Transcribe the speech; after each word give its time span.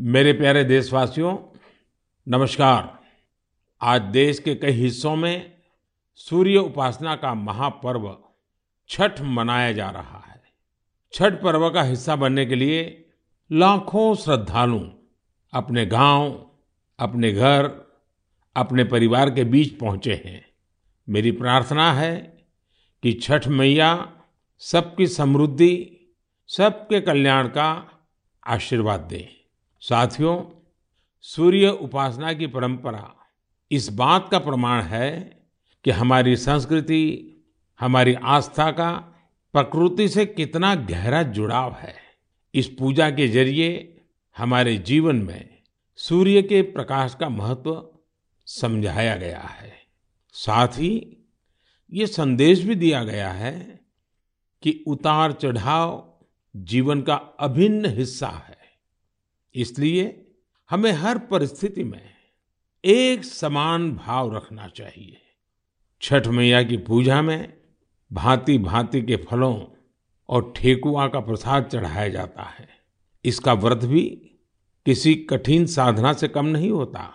मेरे 0.00 0.32
प्यारे 0.32 0.64
देशवासियों, 0.64 1.58
नमस्कार। 2.28 2.98
आज 3.80 4.02
देश 4.02 4.38
के 4.38 4.54
कई 4.54 4.70
हिस्सों 4.70 5.16
में 5.16 5.54
सूर्य 6.14 6.56
उपासना 6.56 7.16
का 7.16 7.34
महापर्व 7.34 8.18
छठ 8.88 9.20
मनाया 9.20 9.72
जा 9.72 9.90
रहा 9.90 10.18
है। 10.18 10.42
छठ 11.12 11.32
पर्व 11.42 11.70
का 11.70 11.82
हिस्सा 11.82 12.16
बनने 12.16 12.46
के 12.46 12.54
लिए 12.54 13.08
लाखों 13.52 14.14
श्रद्धालु 14.14 14.80
अपने 15.52 15.86
गाँव, 15.86 16.50
अपने 16.98 17.32
घर, 17.32 17.92
अपने 18.56 18.84
परिवार 18.84 19.30
के 19.30 19.44
बीच 19.44 19.78
पहुँचे 19.78 20.22
हैं। 20.24 20.46
मेरी 21.08 21.30
प्रार्थना 21.30 21.92
है 21.92 22.46
कि 23.02 23.12
छठ 23.12 23.48
मैया 23.48 24.12
सबकी 24.58 25.06
समृद्धि, 25.06 25.96
सबके 26.48 27.00
कल्याण 27.00 27.48
का 27.48 27.90
आशीर्वाद 28.46 29.00
दें। 29.00 29.35
साथियों, 29.88 30.44
सूर्य 31.20 31.68
उपासना 31.68 32.32
की 32.32 32.46
परंपरा 32.46 33.16
इस 33.70 33.88
बात 33.88 34.28
का 34.30 34.38
प्रमाण 34.38 34.82
है 34.82 35.40
कि 35.84 35.90
हमारी 35.90 36.36
संस्कृति, 36.36 37.32
हमारी 37.80 38.14
आस्था 38.14 38.70
का 38.70 38.92
प्रकृति 39.52 40.08
से 40.08 40.26
कितना 40.26 40.74
गहरा 40.74 41.22
जुड़ाव 41.22 41.72
है। 41.72 41.94
इस 42.54 42.66
पूजा 42.68 43.10
के 43.10 43.28
ज़रिए 43.28 44.00
हमारे 44.36 44.76
जीवन 44.76 45.16
में 45.16 45.58
सूर्य 45.96 46.42
के 46.42 46.62
प्रकाश 46.62 47.16
का 47.20 47.28
महत्व 47.28 47.88
समझाया 48.46 49.16
गया 49.16 49.40
है। 49.40 49.72
साथ 50.32 50.68
ही 50.68 51.16
ये 51.92 52.06
संदेश 52.06 52.60
भी 52.60 52.74
दिया 52.74 53.04
गया 53.04 53.30
है 53.32 53.80
कि 54.62 54.84
उतार 54.86 55.32
चढ़ाव 55.32 56.18
जीवन 56.56 57.02
का 57.02 57.14
अभिन्न 57.14 57.86
हिस्सा 57.86 58.28
है। 58.28 58.55
इसलिए 59.56 60.26
हमें 60.70 60.92
हर 60.92 61.18
परिस्थिति 61.18 61.84
में 61.84 62.10
एक 62.84 63.24
समान 63.24 63.92
भाव 63.92 64.36
रखना 64.36 64.68
चाहिए। 64.68 65.16
छठ 66.02 66.26
मैया 66.26 66.62
की 66.62 66.76
पूजा 66.76 67.22
में 67.22 67.52
भांति 68.12 68.58
भांति 68.58 69.02
के 69.02 69.16
फलों 69.16 69.64
और 70.28 70.52
ठेकुआ 70.56 71.08
का 71.08 71.20
प्रसाद 71.20 71.64
चढ़ाया 71.64 72.08
जाता 72.08 72.42
है। 72.42 72.68
इसका 73.24 73.52
व्रत 73.52 73.84
भी 73.84 74.04
किसी 74.86 75.14
कठिन 75.14 75.66
साधना 75.66 76.12
से 76.12 76.28
कम 76.28 76.46
नहीं 76.46 76.70
होता। 76.70 77.12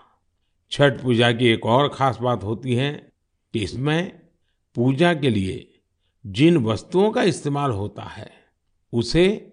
छठ 0.72 1.02
पूजा 1.02 1.32
की 1.32 1.48
एक 1.48 1.66
और 1.66 1.90
खास 1.90 2.18
बात 2.18 2.44
होती 2.44 2.76
है 2.76 2.92
कि 3.54 3.60
इसमें 3.60 4.22
पूजा 4.76 5.14
के 5.14 5.30
लिए 5.30 5.82
जिन 6.26 6.58
वस्तुओं 6.58 7.12
का 7.12 7.24
इस्तेमाल 7.24 7.72
होता 7.72 8.04
है, 8.04 8.32
उसे 8.94 9.51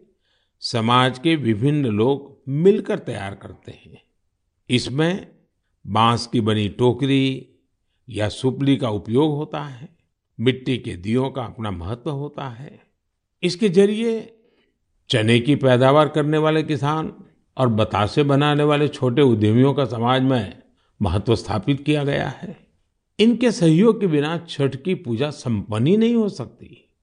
समाज 0.61 1.19
के 1.19 1.37
विभिन्न 1.37 1.87
लोग 1.87 2.43
मिलकर 2.49 2.99
तैयार 2.99 3.35
करते 3.35 3.73
हैं। 3.73 4.03
इसमें 4.71 5.29
बाँस 5.87 6.27
की 6.27 6.41
बनी 6.41 6.69
टोकरी 6.69 7.49
या 8.09 8.29
सुपली 8.29 8.77
का 8.77 8.91
उपयोग 8.91 9.37
होता 9.37 9.65
है, 9.65 9.89
मिट्टी 10.41 10.79
के 10.79 10.97
दियों 10.97 11.31
का 11.31 11.43
अपना 11.43 11.71
महत्व 11.71 12.11
होता 12.11 12.49
है। 12.49 12.81
इसके 13.43 13.69
ज़रिए 13.69 14.35
चने 15.09 15.41
की 15.41 15.57
पैदावार 15.57 16.09
करने 16.09 16.39
वाले 16.39 16.63
किसान 16.63 17.13
और 17.57 17.69
बतासे 17.69 18.23
बनाने 18.23 18.63
वाले 18.63 18.89
छोटे 18.89 19.23
उद्यमियों 19.23 19.75
का 19.75 19.85
समाज 19.85 20.23
में 20.23 20.63
महत्व 21.03 21.35
स्थापित 21.35 21.83
किया 21.85 22.05
गया 22.05 22.29
है। 22.29 22.67
इनके 23.19 23.51
सहयोग 23.51 24.01
के 24.01 24.07
बिना 24.07 24.47
छठ 24.49 24.77
की 24.77 24.95
पूजा 24.95 25.31
संपन्न 25.31 25.87
ही 25.87 25.97
नहीं 25.97 26.15
हो 26.15 26.29
सकती। 26.29 26.95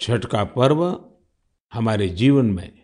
छठ 0.00 0.24
का 0.24 0.44
पर्व 0.44 1.04
हमारे 1.72 2.08
जीवन 2.08 2.46
में 2.46 2.83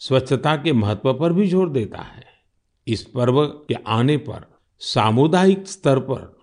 स्वच्छता 0.00 0.56
के 0.56 0.72
महत्व 0.72 1.12
पर 1.14 1.32
भी 1.32 1.46
ज़ोर 1.46 1.68
देता 1.70 2.02
है। 2.02 2.24
इस 2.86 3.02
पर्व 3.04 3.46
के 3.46 3.74
आने 3.74 4.16
पर 4.16 4.46
सामुदायिक 4.78 5.66
स्तर 5.68 5.98
पर 5.98 6.36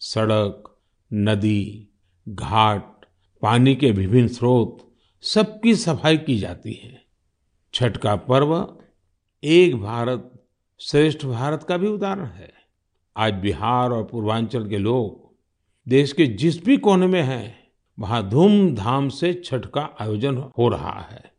सड़क, 0.00 0.76
नदी, 1.12 1.88
घाट, 2.28 3.04
पानी 3.42 3.74
के 3.74 3.90
विभिन्न 3.90 4.28
स्रोत 4.28 4.78
सबकी 5.24 5.74
सफ़ाई 5.74 6.16
की 6.16 6.38
जाती 6.38 6.72
है। 6.72 7.00
छठ 7.74 7.96
का 7.96 8.16
पर्व 8.16 8.76
एक 9.42 9.76
भारत 9.76 10.30
श्रेष्ठ 10.80 11.24
भारत 11.24 11.62
का 11.62 11.76
भी 11.76 11.86
उदाहरण 11.86 12.26
है। 12.26 12.52
आज 13.16 13.32
बिहार 13.32 13.90
और 13.90 14.04
पूर्वांचल 14.04 14.68
के 14.68 14.78
लोग 14.78 15.30
देश 15.86 16.12
के 16.12 16.26
जिस 16.26 16.64
भी 16.64 16.76
कोने 16.76 17.06
में 17.06 17.22
हैं, 17.22 17.58
वहाँ 17.98 18.28
धूमधाम 18.28 19.08
से 19.08 19.32
छठ 19.44 19.66
का 19.66 19.88
आयोजन 20.00 20.36
हो 20.58 20.68
रहा 20.68 21.00
है। 21.10 21.32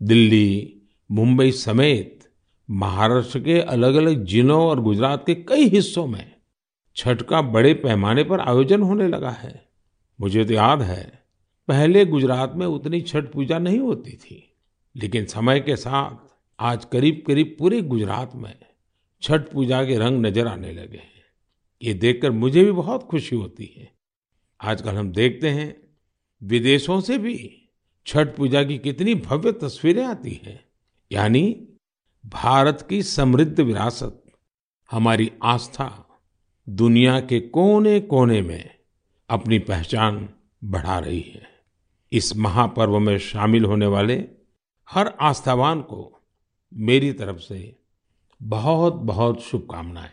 दिल्ली 0.00 0.80
मुंबई 1.14 1.50
समेत 1.52 2.28
महाराष्ट्र 2.68 3.40
के 3.40 3.60
अलग 3.60 3.94
अलग 3.94 4.24
जिलों 4.24 4.60
और 4.66 4.80
गुजरात 4.80 5.26
के 5.26 5.34
कई 5.34 5.68
हिस्सों 5.68 6.06
में 6.06 6.34
छठ 6.96 7.22
का 7.22 7.42
बड़े 7.42 7.74
पैमाने 7.74 8.24
पर 8.24 8.40
आयोजन 8.40 8.82
होने 8.82 9.06
लगा 9.08 9.30
है। 9.30 9.68
मुझे 10.20 10.44
तो 10.44 10.54
याद 10.54 10.82
है, 10.82 11.22
पहले 11.68 12.04
गुजरात 12.06 12.54
में 12.56 12.66
उतनी 12.66 13.00
छठ 13.00 13.24
पूजा 13.24 13.58
नहीं 13.58 13.78
होती 13.78 14.12
थी, 14.12 14.56
लेकिन 14.96 15.26
समय 15.26 15.60
के 15.60 15.76
साथ 15.76 16.34
आज 16.58 16.84
करीब 16.84 17.22
करीब 17.26 17.56
पूरे 17.58 17.80
गुजरात 17.82 18.34
में 18.34 18.54
छठ 19.22 19.48
पूजा 19.52 19.84
के 19.84 19.98
रंग 19.98 20.26
नज़र 20.26 20.46
आने 20.46 20.72
लगे 20.72 20.98
हैं। 20.98 21.24
ये 21.82 21.94
देखकर 21.94 22.30
मुझे 22.30 22.64
भी 22.64 22.72
बहुत 22.72 23.02
खुशी 23.02 23.36
होती 23.36 23.74
है। 23.78 23.90
आजकल 24.60 24.90
हम 24.90 25.12
देखते 25.12 25.48
हैं, 25.48 25.74
विदेशों 26.42 27.00
से 27.00 27.18
भी 27.18 27.38
छठ 28.06 28.36
पूजा 28.36 28.64
की 28.64 28.78
कितनी 28.78 29.14
भव्य 29.14 29.52
तस्वीरें 29.52 30.04
आती 30.04 30.40
हैं। 30.46 30.63
यानी 31.12 31.68
भारत 32.26 32.86
की 32.90 33.02
समृद्ध 33.02 33.60
विरासत, 33.60 34.24
हमारी 34.90 35.32
आस्था, 35.42 36.20
दुनिया 36.68 37.20
के 37.20 37.40
कोने 37.40 38.00
कोने 38.00 38.42
में 38.42 38.78
अपनी 39.30 39.58
पहचान 39.58 40.28
बढ़ा 40.64 40.98
रही 40.98 41.20
है। 41.20 41.42
इस 42.12 42.36
महापर्व 42.36 42.98
में 42.98 43.18
शामिल 43.18 43.64
होने 43.64 43.86
वाले 43.86 44.24
हर 44.90 45.14
आस्थावान 45.20 45.80
को 45.80 46.20
मेरी 46.74 47.12
तरफ़ 47.12 47.38
से 47.38 47.78
बहुत 48.42 48.94
बहुत 48.94 49.42
शुभकामनाएँ। 49.42 50.10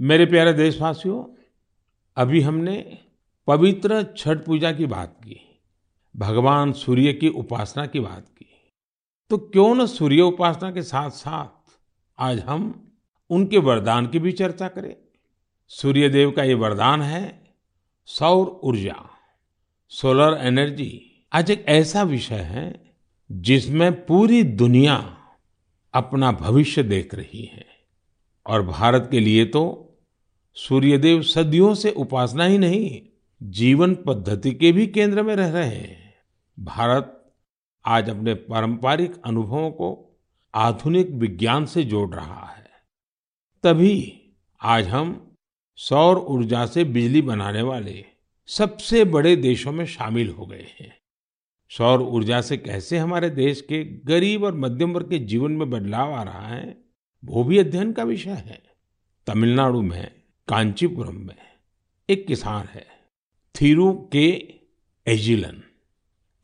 मेरे 0.00 0.26
प्यारे 0.26 0.52
देशवासियों, 0.52 1.42
अभी 2.16 2.40
हमने 2.40 2.98
पवित्र 3.46 4.14
छठ 4.16 4.44
पूजा 4.44 4.72
की 4.72 4.86
बात 4.86 5.20
की, 5.24 5.60
भगवान 6.16 6.72
सूर्य 6.72 7.12
की 7.12 7.28
उपासना 7.28 7.86
की 7.86 8.00
बात 8.00 8.26
की। 8.38 8.47
तो 9.30 9.38
क्यों 9.38 9.74
न 9.74 9.86
सूर्य 9.86 10.20
उपासना 10.20 10.70
के 10.72 10.82
साथ 10.82 11.10
साथ 11.10 11.72
आज 12.18 12.38
हम 12.40 12.92
उनके 13.30 13.58
वरदान 13.58 14.06
की 14.06 14.18
भी 14.18 14.32
चर्चा 14.32 14.68
करें। 14.68 14.94
सूर्य 15.70 16.08
देव 16.08 16.30
का 16.30 16.42
ये 16.42 16.54
वरदान 16.54 17.02
है, 17.02 17.54
सौर 18.08 18.60
ऊर्जा 18.64 18.94
सोलर 19.92 20.38
एनर्जी 20.40 21.24
आज 21.32 21.50
एक 21.50 21.64
ऐसा 21.68 22.02
विषय 22.02 22.34
है 22.34 22.94
जिसमें 23.30 24.06
पूरी 24.06 24.42
दुनिया 24.42 24.96
अपना 25.94 26.32
भविष्य 26.32 26.82
देख 26.82 27.14
रही 27.14 27.44
है। 27.44 27.66
और 28.46 28.62
भारत 28.62 29.08
के 29.10 29.20
लिए 29.20 29.44
तो 29.44 29.64
सूर्यदेव 30.56 31.22
सदियों 31.22 31.74
से 31.74 31.90
उपासना 31.90 32.44
ही 32.44 32.58
नहीं, 32.58 33.00
जीवन 33.42 33.94
पद्धति 33.94 34.52
के 34.52 34.72
भी 34.72 34.86
केंद्र 34.86 35.22
में 35.22 35.34
रह 35.36 35.50
रहे 35.50 35.68
हैं। 35.68 36.14
भारत 36.58 37.14
आज 37.84 38.10
अपने 38.10 38.34
पारंपरिक 38.34 39.22
अनुभवों 39.24 39.70
को 39.70 40.18
आधुनिक 40.54 41.10
विज्ञान 41.10 41.66
से 41.66 41.84
जोड़ 41.84 42.14
रहा 42.14 42.46
है। 42.46 42.70
तभी 43.62 44.22
आज 44.62 44.86
हम 44.86 45.34
सौर 45.76 46.18
ऊर्जा 46.18 46.66
से 46.66 46.84
बिजली 46.84 47.22
बनाने 47.22 47.62
वाले 47.62 48.04
सबसे 48.46 49.04
बड़े 49.04 49.36
देशों 49.36 49.72
में 49.72 49.86
शामिल 49.86 50.28
हो 50.28 50.46
गए 50.46 50.66
हैं। 50.80 50.98
सौर 51.70 52.02
ऊर्जा 52.02 52.40
से 52.40 52.56
कैसे 52.56 52.98
हमारे 52.98 53.30
देश 53.30 53.60
के 53.60 53.84
गरीब 53.84 54.44
और 54.44 54.54
मध्यम 54.54 54.92
वर्ग 54.92 55.10
के 55.10 55.18
जीवन 55.18 55.52
में 55.52 55.70
बदलाव 55.70 56.14
आ 56.14 56.22
रहा 56.22 56.46
है, 56.46 56.84
वो 57.24 57.44
भी 57.44 57.58
अध्ययन 57.58 57.92
का 57.92 58.02
विषय 58.02 58.30
है। 58.30 58.62
तमिलनाडु 59.26 59.82
में, 59.82 60.22
कांचीपुरम 60.48 61.16
में 61.16 61.36
एक 62.10 62.26
किसान 62.26 62.66
है, 62.66 62.86
थीरू 63.60 64.08
के 64.12 64.54
एजिलन। 65.06 65.62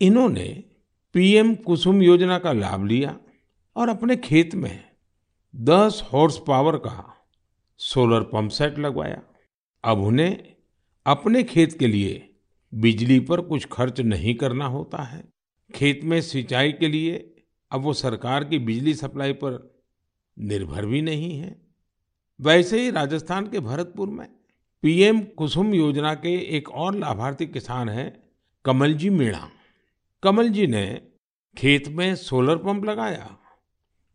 इन्होंने 0.00 0.64
पीएम 1.14 1.55
कुसुम 1.55 2.02
योजना 2.02 2.38
का 2.38 2.52
लाभ 2.52 2.87
लिया 2.87 3.19
और 3.76 3.88
अपने 3.88 4.16
खेत 4.16 4.55
में 4.55 4.84
10 5.56 6.02
हॉर्स 6.12 6.40
पावर 6.46 6.76
का 6.76 7.26
सोलर 7.78 8.20
पंप 8.20 8.50
सेट 8.50 8.78
लगवाया। 8.78 9.22
अब 9.84 9.99
उन्हें 9.99 10.56
अपने 11.06 11.43
खेत 11.43 11.78
के 11.78 11.87
लिए 11.87 12.34
बिजली 12.75 13.20
पर 13.20 13.40
कुछ 13.40 13.66
खर्च 13.72 14.00
नहीं 14.00 14.34
करना 14.34 14.66
होता 14.66 15.02
है। 15.02 15.25
खेत 15.75 16.00
में 16.05 16.22
सिंचाई 16.22 16.72
के 16.72 16.88
लिए 16.88 17.37
अब 17.70 17.81
वो 17.81 17.93
सरकार 17.93 18.44
की 18.44 18.58
बिजली 18.58 18.94
सप्लाई 18.94 19.32
पर 19.32 19.82
निर्भर 20.38 20.87
भी 20.87 21.02
नहीं 21.02 21.38
है। 21.38 21.62
वैसे 22.40 22.81
ही 22.81 22.90
राजस्थान 22.90 23.46
के 23.46 23.60
भरतपुर 23.60 24.08
में 24.08 24.28
पीएम 24.82 25.22
कुसुम 25.22 25.75
योजना 25.75 26.14
के 26.14 26.56
एक 26.56 26.70
और 26.70 26.94
लाभार्थी 26.94 27.46
किसान 27.46 27.88
हैं 27.88 28.22
कमलजी 28.64 29.10
मीणा। 29.10 29.50
कमल 30.24 30.48
जी 30.48 30.66
ने 30.66 30.86
खेत 31.56 31.88
में 31.88 32.14
सोलर 32.16 32.56
पंप 32.56 32.84
लगाया, 32.84 33.36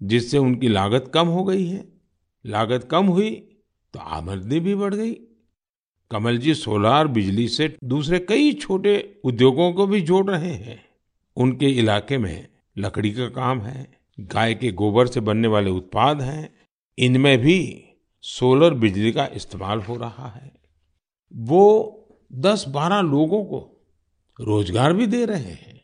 जिससे 0.02 0.38
उनकी 0.38 0.68
लागत 0.68 1.12
कम 1.14 1.28
हो 1.28 1.44
गई 1.44 1.66
है। 1.68 1.88
लागत 2.46 2.88
कम 2.92 3.06
हुई 3.06 3.32
तो 3.94 4.00
आमदनी 4.00 4.60
भी 4.60 4.76
बढ़ 4.76 4.94
गई। 4.94 5.14
कमल 6.12 6.38
जी 6.38 6.54
सोलार 6.54 7.08
बिजली 7.08 7.48
से 7.48 7.76
दूसरे 7.84 8.20
कई 8.20 8.54
छोटे 8.54 9.22
उद्योगों 9.24 9.72
को 9.74 9.88
भी 9.88 10.02
जोड़ 10.02 10.30
रहे 10.30 10.54
हैं। 10.54 10.84
उनके 11.38 11.70
इलाके 11.72 12.18
में 12.18 12.48
लकड़ी 12.78 13.12
का 13.12 13.28
काम 13.30 13.62
है, 13.62 13.88
गाय 14.18 14.54
के 14.54 14.72
गोबर 14.72 15.08
से 15.08 15.20
बनने 15.20 15.48
वाले 15.48 15.72
उत्पाद 15.72 16.22
हैं, 16.22 16.50
इनमें 16.98 17.38
भी 17.38 17.86
सोलर 18.24 18.74
बिजली 18.74 19.12
का 19.12 19.28
इस्तेमाल 19.34 19.82
हो 19.82 19.96
रहा 19.96 20.30
है। 20.30 20.52
वो 21.34 21.66
10-12 22.34 23.02
लोगों 23.02 23.44
को 23.46 23.60
रोज़गार 24.40 24.94
भी 24.94 25.08
दे 25.08 25.26
रहे 25.26 25.40
हैं। 25.44 25.79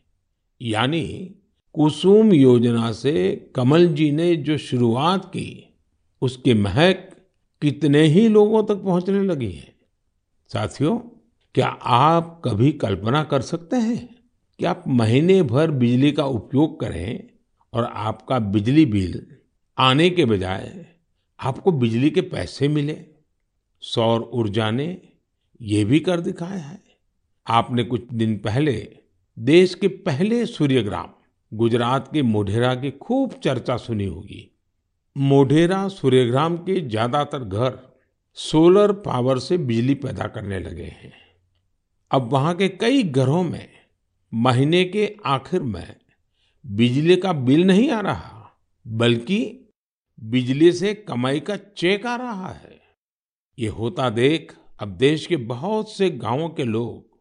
यानी 0.62 1.34
कुसुम 1.72 2.32
योजना 2.32 2.92
से 2.92 3.36
कमल 3.54 3.86
जी 3.86 4.10
ने 4.12 4.36
जो 4.36 4.58
शुरुआत 4.58 5.24
की, 5.24 5.76
उसकी 6.22 6.54
महक 6.54 7.16
कितने 7.62 8.02
ही 8.02 8.28
लोगों 8.28 8.64
तक 8.64 8.74
पहुँचने 8.74 9.22
लगी 9.22 9.50
है। 9.50 9.74
साथियों, 10.52 10.98
क्या 11.54 11.68
आप 11.82 12.42
कभी 12.44 12.72
कल्पना 12.72 13.24
कर 13.24 13.40
सकते 13.40 13.76
हैं 13.76 14.16
कि 14.58 14.64
आप 14.64 14.84
महीने 14.88 15.42
भर 15.42 15.70
बिजली 15.70 16.12
का 16.12 16.24
उपयोग 16.24 16.80
करें 16.80 17.28
और 17.72 17.84
आपका 17.84 18.38
बिजली 18.38 18.86
बिल 18.86 19.26
आने 19.78 20.10
के 20.10 20.24
बजाय 20.24 20.86
आपको 21.40 21.72
बिजली 21.72 22.10
के 22.10 22.20
पैसे 22.20 22.68
मिले? 22.68 23.06
सौर 23.80 24.30
ऊर्जा 24.32 24.70
ने 24.70 25.02
ये 25.62 25.84
भी 25.84 26.00
कर 26.00 26.20
दिखाया 26.20 26.64
है। 26.64 26.82
आपने 27.46 27.84
कुछ 27.84 28.02
दिन 28.12 28.38
पहले 28.38 28.98
देश 29.36 29.74
के 29.74 29.88
पहले 29.88 30.44
सूर्यग्राम, 30.46 31.08
गुजरात 31.52 32.08
के 32.12 32.22
मोढेरा 32.22 32.74
की 32.74 32.90
खूब 32.90 33.32
चर्चा 33.44 33.76
सुनी 33.76 34.06
होगी। 34.06 34.48
मोढेरा 35.16 35.86
सूर्यग्राम 35.88 36.56
के 36.56 36.80
ज़्यादातर 36.80 37.38
घर 37.38 37.78
सोलर 38.38 38.92
पावर 38.92 39.38
से 39.38 39.58
बिजली 39.58 39.94
पैदा 39.94 40.26
करने 40.26 40.58
लगे 40.60 40.84
हैं। 40.84 41.12
अब 42.10 42.32
वहाँ 42.32 42.54
के 42.54 42.68
कई 42.68 43.02
घरों 43.02 43.42
में 43.42 43.68
महीने 44.32 44.84
के 44.84 45.14
आखिर 45.26 45.62
में 45.62 45.96
बिजली 46.64 47.16
का 47.16 47.32
बिल 47.32 47.66
नहीं 47.66 47.90
आ 47.90 48.00
रहा, 48.00 48.50
बल्कि 48.86 49.68
बिजली 50.18 50.72
से 50.72 50.94
कमाई 50.94 51.40
का 51.40 51.56
चेक 51.56 52.06
आ 52.06 52.16
रहा 52.16 52.52
है। 52.52 52.78
ये 53.58 53.68
होता 53.68 54.08
देख 54.10 54.56
अब 54.80 54.88
देश 54.88 55.26
के 55.26 55.36
बहुत 55.36 55.92
से 55.92 56.10
गाँवों 56.10 56.48
के 56.48 56.64
लोग 56.64 57.15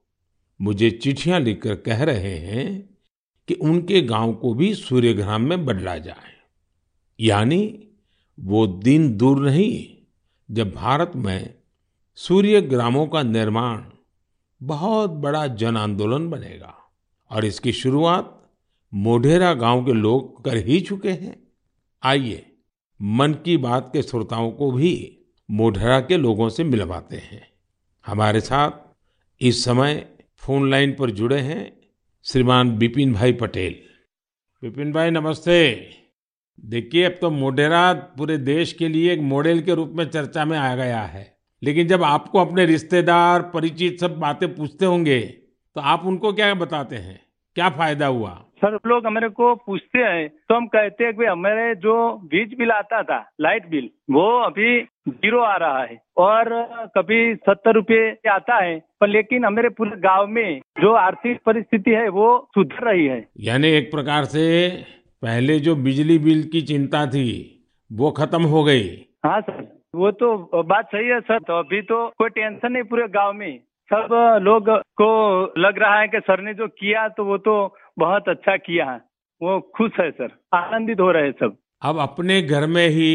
मुझे 0.62 0.92
चिट्ठियाँ 0.92 1.40
लिखकर 1.40 1.76
कह 1.76 2.04
रहे 2.04 2.38
हैं 2.38 2.98
कि 3.48 3.54
उनके 3.54 4.02
गाँव 4.02 4.34
को 4.34 4.54
भी 4.54 4.74
सूर्यग्राम 4.74 5.42
में 5.42 5.66
बदला 5.66 5.98
जाए। 5.98 6.34
यानी 7.20 7.88
वो 8.40 8.68
दिन 8.68 9.18
दूर 9.18 9.50
नहीं, 9.50 9.88
जब 10.52 10.72
भारत 10.72 11.12
में 11.16 11.54
सूर्य 12.16 12.62
ग्रामों 12.62 13.08
का 13.08 13.24
निर्माण 13.24 13.84
बहुत 14.64 15.10
बड़ा 15.10 15.48
जन 15.48 15.78
आंदोलन 15.78 16.30
बनेगा 16.30 16.76
और 17.32 17.46
इसकी 17.46 17.72
शुरुआत 17.72 18.52
मोढेरा 18.94 19.54
गाँव 19.54 19.86
के 19.86 19.94
लोग 19.94 20.44
कर 20.46 20.58
ही 20.58 20.80
चुके 20.82 21.12
हैं। 21.12 21.48
आइए 22.04 22.52
मन 23.02 23.34
की 23.34 23.58
बात 23.58 23.90
के 23.94 24.02
श्रोताओं 24.02 24.52
को 24.52 24.72
भी 24.72 25.22
मोढेरा 25.52 26.00
के 26.00 26.18
लोगों 26.18 26.50
से 26.50 26.64
मिलवाते 26.64 27.16
हैं। 27.16 27.48
हमारे 28.06 28.42
साथ 28.42 28.72
इस 29.42 29.66
समय 29.66 30.15
फ़ोन 30.46 30.70
लाइन 30.72 30.94
पर 30.94 31.12
जुड़े 31.12 31.40
हैं 31.40 31.78
श्रीमान 32.24 32.78
बिपिन 32.78 33.14
भाई 33.14 33.34
पटेल। 33.34 33.76
बिपिन 34.64 34.92
भाई, 34.92 35.10
नमस्ते। 35.10 35.90
देखिए, 36.66 37.04
अब 37.04 37.18
तो 37.22 37.30
मोडेरा 37.32 37.94
पूरे 37.94 38.38
देश 38.38 38.74
के 38.74 38.88
लिए 38.88 39.14
एक 39.14 39.20
मॉडल 39.20 39.62
के 39.62 39.74
रूप 39.74 39.92
में 39.96 40.06
चर्चा 40.10 40.46
में 40.46 40.58
आ 40.58 40.76
गया 40.76 41.02
है। 41.02 41.38
लेकिन 41.64 41.88
जब 41.88 42.04
आपको 42.04 42.40
अपने 42.40 42.66
रिश्तेदार, 42.66 43.42
परिचित 43.42 44.00
सब 44.00 44.20
बातें 44.20 44.56
पूछते 44.56 44.86
होंगे 44.86 45.22
तो 45.22 45.82
आप 45.82 46.06
उनको 46.06 46.34
क्या 46.34 46.54
बताते 46.54 46.96
हैं? 46.96 47.26
क्या 47.56 47.70
फ़ायदा 47.70 48.08
हुआ? 48.08 48.45
सर 48.62 48.78
लोग 48.88 49.06
हमारे 49.08 49.30
को 49.30 49.54
पूछते 49.58 50.00
हैं 50.00 50.28
तो 50.50 50.56
हम 50.56 50.68
कहते 50.68 51.04
हैं 51.04 51.14
कि 51.16 51.26
हमारे 51.26 51.74
जो 51.78 51.96
बीज 52.26 52.54
बिल 52.58 52.72
आता 52.72 53.02
था 53.04 53.20
लाइट 53.42 53.70
बिल 53.70 53.90
वो 54.12 54.26
अभी 54.42 54.82
ज़ीरो 55.10 55.40
आ 55.42 55.56
रहा 55.58 55.82
है। 55.82 55.98
और 56.18 56.50
कभी 56.98 57.20
सत्तर 57.38 57.74
रुपए 57.76 58.00
आता 58.32 58.56
है 58.58 58.78
पर 59.02 59.08
लेकिन 59.08 59.46
हमारे 59.46 59.70
पूरे 59.72 60.00
गाँव 60.02 60.28
में 60.30 60.60
जो 60.82 60.94
आर्थिक 60.96 61.40
परिस्थिति 61.46 61.92
है 61.92 62.08
वो 62.10 62.28
सुधर 62.56 62.84
रही 62.84 63.06
है। 63.06 63.20
यानी 63.42 63.72
एक 63.74 63.92
प्रकार 63.92 64.26
से 64.28 64.46
पहले 65.24 65.60
जो 65.60 65.76
बिजली 65.84 66.18
बिल 66.22 66.44
की 66.52 66.62
चिंता 66.64 67.06
थी 67.08 67.28
वो 67.92 68.12
खत्म 68.14 68.44
हो 68.46 68.64
गई। 68.64 68.90
हाँ 69.26 69.40
सर 69.42 69.64
वो 69.96 70.12
तो 70.14 70.64
बात 70.66 70.86
सही 70.86 71.08
है 71.08 71.20
सर 71.22 71.40
तो 71.40 71.60
अभी 71.60 71.82
तो 71.84 72.08
कोई 72.18 72.30
टेंशन 72.32 72.72
नहीं 72.72 72.84
पूरे 72.86 73.08
गाँव 73.12 73.34
में। 73.34 73.60
सब 73.90 74.40
लोग 74.42 74.70
को 75.02 75.10
लग 75.58 75.80
रहा 75.80 76.00
है 76.00 76.08
कि 76.08 76.20
सर 76.20 76.42
ने 76.42 76.54
जो 76.54 76.68
किया 76.70 77.08
तो 77.10 77.26
वो 77.26 77.38
तो 77.40 77.56
बहुत 78.00 78.30
अच्छा 78.30 78.56
किया 78.60 78.86
है। 78.86 78.98
वो 79.42 79.60
खुश 79.76 79.92
है 80.00 80.10
सर 80.12 80.32
आनंदित 80.54 81.00
हो 81.00 81.12
रहे 81.12 81.32
सब। 81.34 81.56
अब 81.82 82.00
अपने 82.00 82.42
घर 82.42 82.66
में 82.68 82.88
ही 82.90 83.10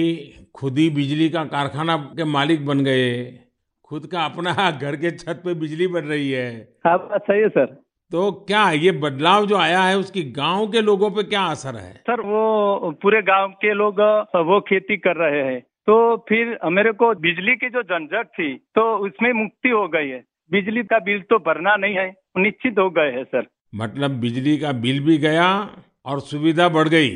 खुद 0.54 0.78
ही 0.78 0.88
बिजली 0.90 1.28
का 1.28 1.44
कारखाना 1.46 1.96
के 2.16 2.24
मालिक 2.30 2.66
बन 2.66 2.84
गए। 2.84 3.10
खुद 3.84 4.06
का 4.06 4.24
अपना 4.24 4.70
घर 4.70 4.96
के 4.96 5.10
छत 5.10 5.40
पे 5.44 5.54
बिजली 5.54 5.86
बन 5.88 6.04
रही 6.04 6.30
है। 6.30 6.50
हाँ 6.86 6.96
बात 6.98 7.22
सही 7.22 7.40
है 7.40 7.48
सर। 7.48 7.66
तो 8.10 8.30
क्या 8.46 8.70
ये 8.72 8.92
बदलाव 9.00 9.46
जो 9.46 9.56
आया 9.56 9.82
है 9.82 9.98
उसकी 9.98 10.22
गाँव 10.32 10.66
के 10.66 10.80
लोगों 10.82 11.10
पे 11.10 11.22
क्या 11.24 11.42
असर 11.48 11.76
है? 11.76 11.92
सर 11.92 12.20
वो 12.20 12.90
पूरे 13.02 13.22
गाँव 13.24 13.50
के 13.62 13.74
लोग 13.74 14.00
वो 14.46 14.60
खेती 14.60 14.96
कर 14.98 15.16
रहे 15.16 15.42
हैं। 15.44 15.60
तो 15.60 16.16
फिर 16.28 16.58
मेरे 16.70 16.92
को 16.92 17.14
बिजली 17.20 17.54
की 17.56 17.68
जो 17.68 17.82
झंझट 17.82 18.26
थी 18.28 18.54
तो 18.74 18.82
उसमें 19.06 19.32
मुक्ति 19.34 19.68
हो 19.68 19.86
गई 19.88 20.08
है। 20.08 20.22
बिजली 20.50 20.82
का 20.84 20.98
बिल 21.00 21.20
तो 21.30 21.38
भरना 21.40 21.74
नहीं 21.76 21.94
है 21.94 22.08
निश्चित 22.38 22.78
हो 22.78 22.88
गए 22.90 23.10
है 23.12 23.24
सर। 23.24 23.46
मतलब 23.74 24.10
बिजली 24.20 24.56
का 24.58 24.72
बिल 24.80 25.00
भी 25.04 25.16
गया 25.18 25.48
और 26.06 26.20
सुविधा 26.22 26.68
बढ़ 26.68 26.88
गई। 26.88 27.10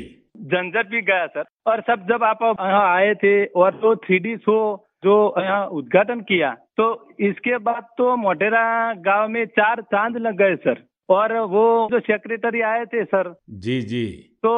झंझट 0.44 0.88
भी 0.90 1.00
गया 1.02 1.26
सर। 1.28 1.44
और 1.66 1.80
सब 1.80 2.06
जब 2.08 2.24
आप 2.24 2.42
यहाँ 2.42 2.86
आए 2.94 3.14
थे 3.14 3.44
और 3.46 3.70
तो 3.82 3.94
थ्री 3.96 4.36
शो 4.38 4.58
जो 5.04 5.14
यहाँ 5.38 5.66
उद्घाटन 5.72 6.20
किया 6.22 6.54
तो 6.76 6.86
इसके 7.20 7.58
बाद 7.60 7.86
तो 7.98 8.16
मोटेरा 8.16 8.62
गाँव 9.02 9.28
में 9.28 9.44
चार 9.48 9.82
चाँद 9.84 10.16
लग 10.18 10.36
गए 10.38 10.56
सर। 10.58 10.82
और 11.08 11.32
वो 11.48 11.64
जो 11.90 12.00
सेक्रेटरी 12.00 12.60
आए 12.62 12.84
थे 12.84 13.04
सर 13.04 13.34
जी 13.60 13.80
जी। 13.82 14.06
तो 14.42 14.52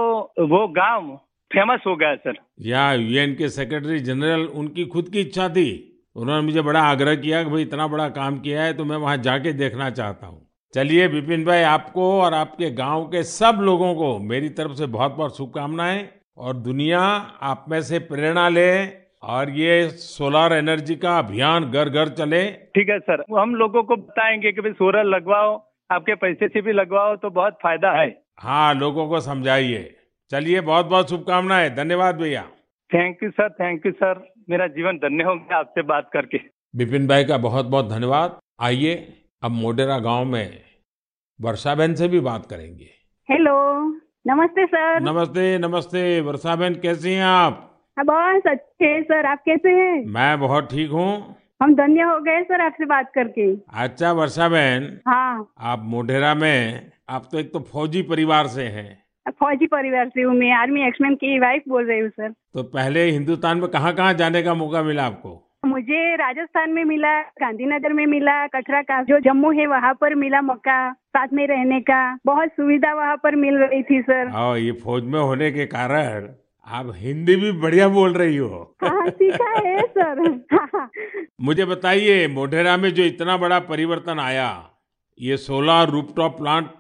वो 0.51 0.67
गाँव 0.75 1.15
फ़ेमस 1.51 1.81
हो 1.87 1.95
गया 1.97 2.15
सर। 2.17 2.39
या 2.63 2.93
यूएन 2.93 3.35
के 3.35 3.49
सेक्रेटरी 3.49 3.99
जनरल 4.01 4.47
उनकी 4.55 4.85
खुद 4.87 5.09
की 5.09 5.21
इच्छा 5.21 5.49
थी। 5.49 5.69
उन्होंने 6.17 6.47
मुझे 6.47 6.63
बड़ा 6.63 6.81
आग्रह 6.81 7.15
किया 7.17 7.43
कि 7.45 7.51
भाई 7.51 7.63
इतना 7.63 7.87
बड़ा 7.87 8.09
काम 8.09 8.39
किया 8.41 8.63
है 8.63 8.73
तो 8.73 8.85
मैं 8.85 8.97
वहाँ 8.97 9.17
जाके 9.17 9.53
देखना 9.53 9.91
चाहता 9.91 10.27
हूँ। 10.27 10.41
चलिए 10.75 11.07
विपिन 11.07 11.45
भाई 11.45 11.63
आपको 11.63 12.11
और 12.23 12.35
आपके 12.35 12.71
गाँव 12.71 13.05
के 13.05 13.23
सब 13.23 13.59
लोगों 13.61 13.95
को 13.95 14.19
मेरी 14.19 14.49
तरफ़ 14.49 14.73
से 14.73 14.87
बहुत 14.87 15.15
बहुत 15.17 15.37
शुभकामनाएँ। 15.37 16.09
और 16.39 16.57
दुनिया 16.57 17.01
आप 17.43 17.65
में 17.69 17.81
से 17.83 17.99
प्रेरणा 17.99 18.49
ले 18.49 18.71
और 19.25 19.51
ये 19.51 19.89
सोलर 19.91 20.53
एनर्जी 20.53 20.95
का 20.97 21.19
अभियान 21.19 21.65
घर 21.65 21.89
घर 21.89 22.09
चले। 22.09 22.45
ठीक 22.77 22.89
है 22.89 22.99
सर। 22.99 23.25
हम 23.39 23.55
लोगों 23.55 23.83
को 23.83 23.97
बताएँगे 23.97 24.53
कि 24.53 24.61
भाई 24.61 24.73
सोलर 24.73 25.05
लगवाओ 25.05 25.55
आपके 25.91 26.15
पैसे 26.15 26.49
से 26.49 26.61
भी 26.61 26.73
लगवाओ 26.73 27.17
तो 27.17 27.31
बहुत 27.31 27.59
फ़ायदा 27.63 27.93
है। 27.93 28.09
हाँ 28.39 28.75
लोगों 28.75 29.09
को 29.09 29.21
समझाइए। 29.21 29.95
चलिए 30.31 30.61
बहुत 30.61 30.87
बहुत 30.87 31.11
शुभकामनाएँ। 31.11 31.71
धन्यवाद 31.71 32.17
भैया। 32.17 32.43
Thank 32.91 33.23
you 33.23 33.31
sir 33.31 33.49
thank 33.51 33.87
you 33.87 33.93
sir 33.93 34.25
मेरा 34.49 34.67
जीवन 34.67 34.97
धन्य 34.97 35.25
हो 35.25 35.35
गया 35.35 35.59
आपसे 35.59 35.83
बात 35.83 36.11
करके। 36.13 36.39
बिपिन 36.75 37.07
भाई 37.07 37.25
का 37.25 37.37
बहुत 37.39 37.67
बहुत 37.67 37.89
धन्यवाद। 37.89 38.39
आइए 38.61 38.95
अब 39.43 39.51
मोडेरा 39.51 39.99
गाँव 39.99 40.25
में 40.25 40.59
वर्षा 41.41 41.75
बहन 41.75 41.95
से 41.95 42.09
भी 42.09 42.21
बात 42.21 42.47
करेंगे। 42.47 42.91
हेलो 43.29 43.57
नमस्ते 44.27 44.67
सर। 44.67 45.01
नमस्ते 45.01 45.59
नमस्ते 45.59 46.21
वर्षा 46.21 46.57
बहन 46.57 46.75
कैसी 46.75 47.13
हैं 47.13 47.25
आप? 47.25 47.63
बहुत 47.99 48.47
अच्छे 48.47 49.03
सर 49.03 49.27
आप 49.27 49.43
कैसे 49.47 49.71
हैं? 49.71 50.05
मैं 50.07 50.41
बहुत 50.41 50.69
ठीक 50.71 50.91
हूँ। 50.91 51.37
हम 51.63 51.75
धन्य 51.75 52.03
हो 52.03 52.19
गए 52.21 52.43
सर 52.43 52.61
आपसे 52.61 52.85
बात 52.85 53.11
करके। 53.15 53.51
अच्छा 53.83 54.13
वर्षा 54.13 54.49
बहन 54.49 54.89
हाँ। 55.09 55.53
आप 55.61 55.83
मोढेरा 55.85 56.35
में 56.35 56.91
आप 57.09 57.29
तो 57.33 57.39
एक 57.39 57.53
तो 57.53 57.61
फौजी 57.73 58.03
परिवार 58.03 58.47
से 58.47 58.65
हैं। 58.69 59.06
फौजी 59.31 59.67
परिवार 59.67 60.09
से 60.09 60.23
हूँ 60.23 60.35
मैं 60.37 60.53
आर्मी 60.57 60.87
एक्समैन 60.87 61.15
की 61.15 61.39
वाइफ 61.39 61.63
बोल 61.69 61.87
रही 61.89 62.01
हूँ 62.01 62.09
सर 62.11 62.31
तो 62.55 62.63
पहले 62.75 63.05
हिंदुस्तान 63.11 63.59
में 63.61 63.69
कहाँ 63.71 63.93
कहाँ 63.95 64.13
जाने 64.15 64.43
का 64.43 64.55
मौका 64.55 64.83
मिला 64.83 65.07
आपको? 65.07 65.43
मुझे 65.67 66.15
राजस्थान 66.17 66.71
में 66.73 66.83
मिला 66.85 67.21
गांधीनगर 67.41 67.93
में 67.93 68.05
मिला 68.07 68.47
कटरा 68.47 68.83
का 68.83 69.03
जो 69.03 69.19
जम्मू 69.21 69.51
है 69.53 69.67
वहाँ 69.67 69.93
पर 70.01 70.15
मिला 70.15 70.41
मौका 70.41 70.77
साथ 70.93 71.29
में 71.33 71.47
रहने 71.47 71.81
का। 71.81 71.99
बहुत 72.27 72.49
सुविधा 72.57 72.93
वहाँ 72.95 73.17
पर 73.23 73.37
मिल 73.37 73.57
रही 73.59 73.83
थी 73.83 74.01
सर 74.03 74.29
हाँ 74.29 74.59
ये 74.59 74.73
फौज 74.85 75.05
में 75.05 75.19
होने 75.21 75.51
के 75.53 75.67
कारण 75.67 76.29
आप 76.67 76.93
हिंदी 76.97 77.37
भी 77.37 77.51
बढ़िया 77.61 77.89
बोल 77.89 78.13
रही 78.13 78.37
हो। 78.37 78.63
हाँ 78.85 79.09
सीखा 79.11 79.51
है 79.67 79.83
सर 79.99 80.23
मुझे 81.43 81.65
बताइए 81.65 82.27
मोढेरा 82.29 82.77
में 82.77 82.91
जो 82.95 83.03
इतना 83.03 83.37
बड़ा 83.37 83.59
परिवर्तन 83.69 84.21
आया 84.21 84.49
ये 85.21 85.37
सोलर 85.37 85.91
रूफटॉप 85.91 86.39
प्लांट 86.39 86.71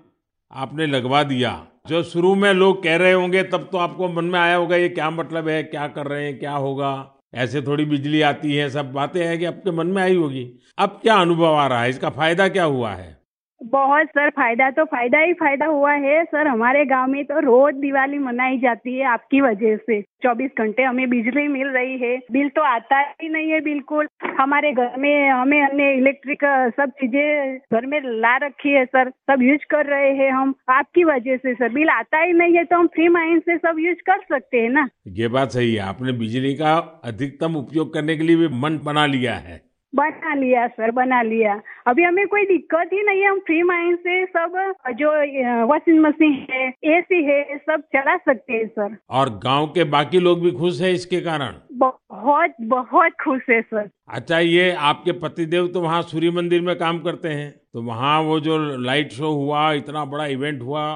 आपने 0.52 0.86
लगवा 0.86 1.22
दिया 1.22 1.50
जो 1.88 2.02
शुरू 2.02 2.34
में 2.34 2.52
लोग 2.52 2.82
कह 2.82 2.96
रहे 2.96 3.12
होंगे, 3.12 3.42
तब 3.42 3.68
तो 3.72 3.78
आपको 3.78 4.08
मन 4.08 4.24
में 4.24 4.40
आया 4.40 4.56
होगा, 4.56 4.76
ये 4.76 4.88
क्या 4.88 5.10
मतलब 5.10 5.48
है, 5.48 5.62
क्या 5.62 5.88
कर 5.88 6.06
रहे 6.06 6.24
हैं, 6.24 6.38
क्या 6.38 6.52
होगा? 6.52 7.12
ऐसे 7.34 7.62
थोड़ी 7.62 7.84
बिजली 7.84 8.20
आती 8.20 8.54
है, 8.54 8.70
सब 8.70 8.92
बातें 8.92 9.26
हैं 9.26 9.38
कि 9.38 9.44
आपके 9.44 9.70
मन 9.70 9.86
में 9.86 10.02
आई 10.02 10.16
होगी। 10.16 10.52
अब 10.78 10.98
क्या 11.02 11.14
अनुभव 11.14 11.54
आ 11.54 11.66
रहा 11.66 11.82
है? 11.82 11.90
इसका 11.90 12.10
फ़ायदा 12.10 12.48
क्या 12.48 12.64
हुआ 12.64 12.90
है? 12.90 13.25
बहुत 13.60 14.06
सर, 14.06 14.30
फ़ायदा 14.30 14.70
तो 14.70 14.84
फ़ायदा 14.84 15.18
ही 15.18 15.32
फ़ायदा 15.32 15.66
हुआ 15.66 15.92
है 15.92 16.22
सर। 16.24 16.46
हमारे 16.46 16.84
गाँव 16.86 17.06
में 17.10 17.24
तो 17.24 17.38
रोज 17.40 17.74
दिवाली 17.74 18.18
मनाई 18.18 18.58
जाती 18.58 18.96
है 18.98 19.04
आपकी 19.04 19.40
वजह 19.40 19.76
से। 19.76 20.00
24 20.22 20.50
घंटे 20.58 20.82
हमें 20.82 21.08
बिजली 21.10 21.46
मिल 21.48 21.68
रही 21.68 21.96
है। 21.98 22.16
बिल 22.32 22.48
तो 22.48 22.62
आता 22.62 22.98
ही 23.22 23.28
नहीं 23.28 23.50
है 23.50 23.60
बिल्कुल। 23.60 24.08
हमारे 24.40 24.72
घर 24.72 24.96
में 24.98 25.28
हमें 25.30 25.60
हमने 25.62 25.92
इलेक्ट्रिक 25.94 26.44
सब 26.76 26.90
चीज़ें 26.90 27.56
घर 27.72 27.86
में 27.86 28.00
ला 28.20 28.36
रखी 28.36 28.72
है 28.72 28.84
सर। 28.84 29.10
सब 29.30 29.42
यूज़ 29.42 29.66
कर 29.70 29.86
रहे 29.86 30.12
हैं 30.14 30.30
हम। 30.32 30.54
आपकी 30.70 31.04
वजह 31.04 31.36
से 31.36 31.54
सर, 31.54 31.68
बिल 31.68 31.88
आता 31.90 32.22
ही 32.22 32.32
नहीं 32.32 32.56
है 32.56 32.64
तो 32.64 32.76
हम 32.76 32.86
फ्री 32.86 33.08
माइंड 33.08 33.42
से 33.42 33.56
सब 33.58 33.78
यूज़ 33.78 33.98
कर 34.06 34.20
सकते 34.28 34.60
हैं 34.60 34.70
ना। 34.70 34.88
ये 35.08 35.28
बात 35.28 35.50
सही 35.50 35.74
है। 35.74 35.80
आपने 35.80 36.12
बिजली 36.12 36.54
का 36.54 36.76
अधिकतम 37.04 37.56
उपयोग 37.56 37.92
करने 37.94 38.16
के 38.16 38.22
लिए 38.22 38.36
भी 38.36 38.48
मन 38.60 38.78
बना 38.84 39.06
लिया 39.06 39.34
है। 39.34 39.65
बना 39.96 40.34
लिया 40.34 40.66
सर 40.68 40.90
बना 40.90 41.20
लिया। 41.22 41.60
अभी 41.86 42.02
हमें 42.02 42.26
कोई 42.28 42.44
दिक्कत 42.46 42.90
ही 42.92 43.02
नहीं 43.02 43.20
है 43.22 43.28
हम 43.28 43.38
फ्री 43.46 43.62
माइंड 43.62 43.98
से 43.98 44.24
सब 44.26 44.56
जो 44.98 45.10
वॉशिंग 45.66 46.00
मशीन 46.00 46.32
है 46.50 46.66
एसी 46.88 47.22
है 47.24 47.56
सब 47.58 47.82
चला 47.94 48.16
सकते 48.18 48.52
हैं 48.52 48.66
सर। 48.68 48.96
और 49.10 49.30
गाँव 49.44 49.66
के 49.68 49.84
बाकी 49.94 50.20
लोग 50.20 50.42
भी 50.42 50.50
खुश 50.52 50.80
है 50.80 50.92
इसके 50.92 51.20
कारण? 51.20 51.54
बहुत 51.72 52.54
बहुत 52.62 53.12
खुश 53.24 53.42
है 53.50 53.60
सर। 53.62 53.88
अच्छा 54.08 54.38
ये 54.38 54.70
आपके 54.90 55.12
पतिदेव 55.20 55.66
तो 55.68 55.80
वहाँ 55.80 56.02
सूर्य 56.04 56.30
मंदिर 56.30 56.60
में 56.60 56.74
काम 56.78 56.98
करते 57.00 57.28
हैं। 57.28 57.50
तो 57.72 57.82
वहाँ 57.82 58.20
वो 58.22 58.38
जो 58.40 58.58
लाइट 58.82 59.12
शो 59.12 59.32
हुआ 59.34 59.72
इतना 59.74 60.04
बड़ा 60.06 60.26
इवेंट 60.28 60.62
हुआ 60.62 60.86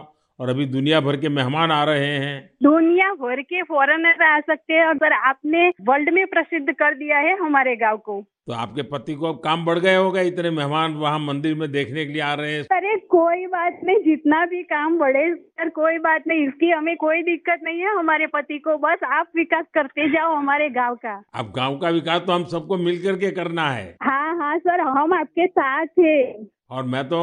और 0.40 0.49
अभी 0.49 0.64
दुनिया 0.66 1.00
भर 1.00 1.16
के 1.16 1.28
मेहमान 1.28 1.70
आ 1.70 1.82
रहे 1.85 2.06
हैं। 2.06 2.50
दुनिया 2.62 3.12
भर 3.14 3.40
के 3.42 3.62
फॉरेनर 3.62 4.23
आ 4.25 4.38
सकते 4.40 4.75
हैं 4.75 4.87
और 4.87 4.97
सर 4.97 5.12
आपने 5.12 5.68
वर्ल्ड 5.68 6.11
में 6.11 6.26
प्रसिद्ध 6.26 6.73
कर 6.73 6.94
दिया 6.94 7.18
है 7.18 7.37
हमारे 7.38 7.76
गाँव 7.76 7.97
को। 7.97 8.20
तो 8.47 8.52
आपके 8.52 8.82
पति 8.82 9.14
को 9.14 9.26
अब 9.26 9.40
काम 9.44 9.64
बढ़ 9.64 9.78
गए 9.78 9.94
होगा 9.94 10.20
इतने 10.20 10.50
मेहमान 10.50 10.94
वहाँ 10.94 11.18
मंदिर 11.18 11.54
में 11.54 11.70
देखने 11.73 12.06
के 12.06 12.12
लिए 12.12 12.23
आ 12.23 12.32
रहे 12.35 12.54
हैं। 12.54 12.62
अरे 12.73 12.97
कोई 12.97 13.47
बात 13.47 13.80
नहीं 13.85 13.99
जितना 13.99 14.44
भी 14.47 14.62
काम 14.62 14.99
बढ़े 14.99 15.35
सर 15.35 15.68
कोई 15.68 15.99
बात 15.99 16.23
नहीं 16.28 16.47
इसकी 16.49 16.70
हमें 16.70 16.97
कोई 16.97 17.23
दिक्कत 17.23 17.61
नहीं 17.64 17.80
है 17.80 17.94
हमारे 17.99 18.26
पति 18.26 18.59
को 18.59 18.76
बस 18.78 19.04
आप 19.12 19.30
विकास 19.37 19.64
करते 19.75 20.09
जाओ 20.09 20.35
हमारे 20.37 20.68
गाँव 20.70 20.94
का। 20.94 21.23
अब 21.35 21.52
गाँव 21.56 21.78
का 21.78 21.88
विकास 21.90 22.23
तो 22.26 22.32
हम 22.32 22.44
सबको 22.44 22.76
मिल 22.76 23.02
करके 23.02 23.30
करना 23.30 23.70
है। 23.70 23.97
हाँ 24.02 24.37
हाँ 24.37 24.59
सर 24.59 24.80
हम 24.80 25.12
आपके 25.12 25.47
साथ 25.47 25.87
है। 25.99 26.47
और 26.70 26.85
मैं 26.85 27.04
तो 27.04 27.20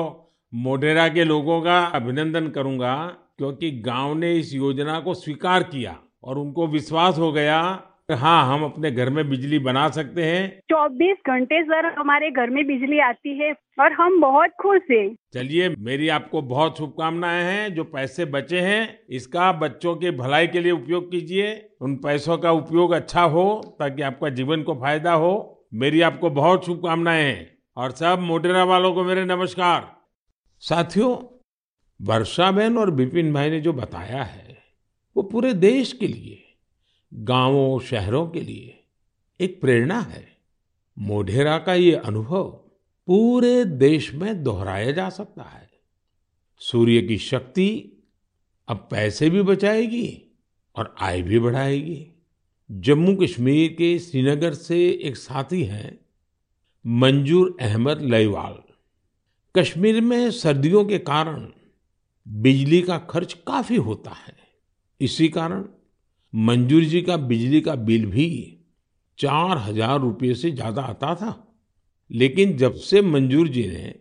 मोढेरा 0.54 1.08
के 1.08 1.24
लोगों 1.24 1.62
का 1.62 1.86
अभिनंदन 1.86 2.48
करूँगा 2.48 3.06
क्योंकि 3.38 3.72
गाँव 3.72 4.16
ने 4.16 4.34
इस 4.34 4.54
योजना 4.54 5.00
को 5.00 5.14
स्वीकार 5.14 5.64
किया 5.64 6.00
और 6.24 6.38
उनको 6.38 6.68
विश्वास 6.68 7.18
हो 7.18 7.32
गया 7.32 7.84
हाँ 8.12 8.54
हम 8.54 8.64
अपने 8.64 8.92
घर 8.92 9.10
में 9.10 9.30
बिजली 9.30 9.60
बना 9.60 9.90
सकते 9.90 10.24
हैं। 10.24 10.60
चौबीस 10.60 11.18
घंटे 11.28 11.64
सर 11.64 11.86
हमारे 11.86 12.32
घर 12.32 12.50
में 12.50 12.68
बिजली 12.68 13.00
आती 13.00 13.38
है 13.40 13.52
और 13.80 13.94
हम 13.94 14.22
बहुत 14.22 14.50
खुश 14.62 14.82
हैं। 14.92 15.16
चलिए 15.34 15.76
मेरी 15.80 16.08
आपको 16.10 16.42
बहुत 16.42 16.78
शुभकामनाएँ 16.78 17.44
हैं 17.44 17.74
जो 17.76 17.84
पैसे 17.84 18.26
बचे 18.26 18.60
हैं 18.60 19.00
इसका 19.10 19.52
बच्चों 19.52 19.96
के 19.96 20.12
भलाई 20.12 20.48
के 20.48 20.60
लिए 20.60 20.72
उपयोग 20.72 21.12
कीजिए। 21.12 21.70
उन 21.82 21.96
पैसों 21.96 22.38
का 22.38 22.52
उपयोग 22.52 22.92
अच्छा 22.92 23.22
हो 23.22 23.76
ताकि 23.80 24.02
आपका 24.02 24.30
जीवन 24.30 24.64
को 24.64 24.74
फ़ायदा 24.74 25.14
हो। 25.14 25.68
मेरी 25.74 26.02
आपको 26.02 26.30
बहुत 26.30 26.66
शुभकामनाएँ 26.66 27.24
हैं। 27.24 27.58
और 27.78 27.92
सब 27.92 28.20
मोटेरा 28.20 28.64
वालों 28.64 28.94
को 28.94 29.04
मेरे 29.04 29.26
नमस्कार। 29.26 29.97
साथियों, 30.60 31.44
वर्षा 32.02 32.52
बहन 32.52 32.78
और 32.78 32.92
बिपिन 32.92 33.34
भाई 33.34 33.50
ने 33.50 33.60
जो 33.60 33.74
बताया 33.74 34.24
है, 34.24 34.58
वो 35.18 35.24
पूरे 35.24 35.54
देश 35.54 35.94
के 35.94 36.08
लिए, 36.08 36.44
गाँवों, 37.14 37.80
शहरों 37.80 38.30
के 38.30 38.42
लिए 38.42 38.84
एक 39.42 39.62
प्रेरणा 39.62 40.00
है। 40.00 40.38
मोढेरा 41.00 41.58
का 41.58 41.74
ये 41.74 41.96
अनुभव 41.96 42.44
पूरे 43.08 43.66
देश 43.66 44.14
में 44.14 44.44
दोहराया 44.44 44.92
जा 44.92 45.10
सकता 45.10 45.44
है। 45.44 45.70
सूर्य 46.60 47.02
की 47.02 47.18
शक्ति 47.18 47.92
अब 48.68 48.88
पैसे 48.92 49.30
भी 49.30 49.42
बचाएगी 49.42 50.38
और 50.76 50.96
आय 51.00 51.22
भी 51.22 51.40
बढ़ाएगी। 51.40 52.08
जम्मू 52.72 53.16
कश्मीर 53.16 53.70
के 53.74 54.00
श्रीनगर 54.00 54.54
से 54.54 54.90
एक 54.90 55.18
साथी 55.18 55.64
हैं, 55.64 56.06
मंजूर 56.88 57.58
अहमद 57.62 58.02
लईवाल 58.02 58.67
कश्मीर 59.58 60.02
में 60.02 60.32
सर्दियों 60.32 60.86
के 60.86 60.98
कारण 60.98 61.48
बिजली 62.26 62.82
का 62.82 62.98
खर्च 62.98 63.34
काफ़ी 63.48 63.76
होता 63.76 64.12
है। 64.12 64.36
इसी 65.02 65.30
कारण 65.30 65.66
मंजूर 66.34 66.84
जी 66.84 67.02
का 67.02 67.18
बिजली 67.18 67.62
का 67.62 67.76
बिल 67.76 68.06
भी 68.06 68.30
चार 69.20 69.58
हज़ार 69.58 70.00
रुपये 70.00 70.36
से 70.36 70.52
ज़्यादा 70.52 70.82
आता 70.82 71.16
था। 71.16 71.58
लेकिन 72.12 72.58
जब 72.58 72.74
से 72.74 73.02
मंजूर 73.02 73.48
जी 73.48 73.68
ने 73.68 73.96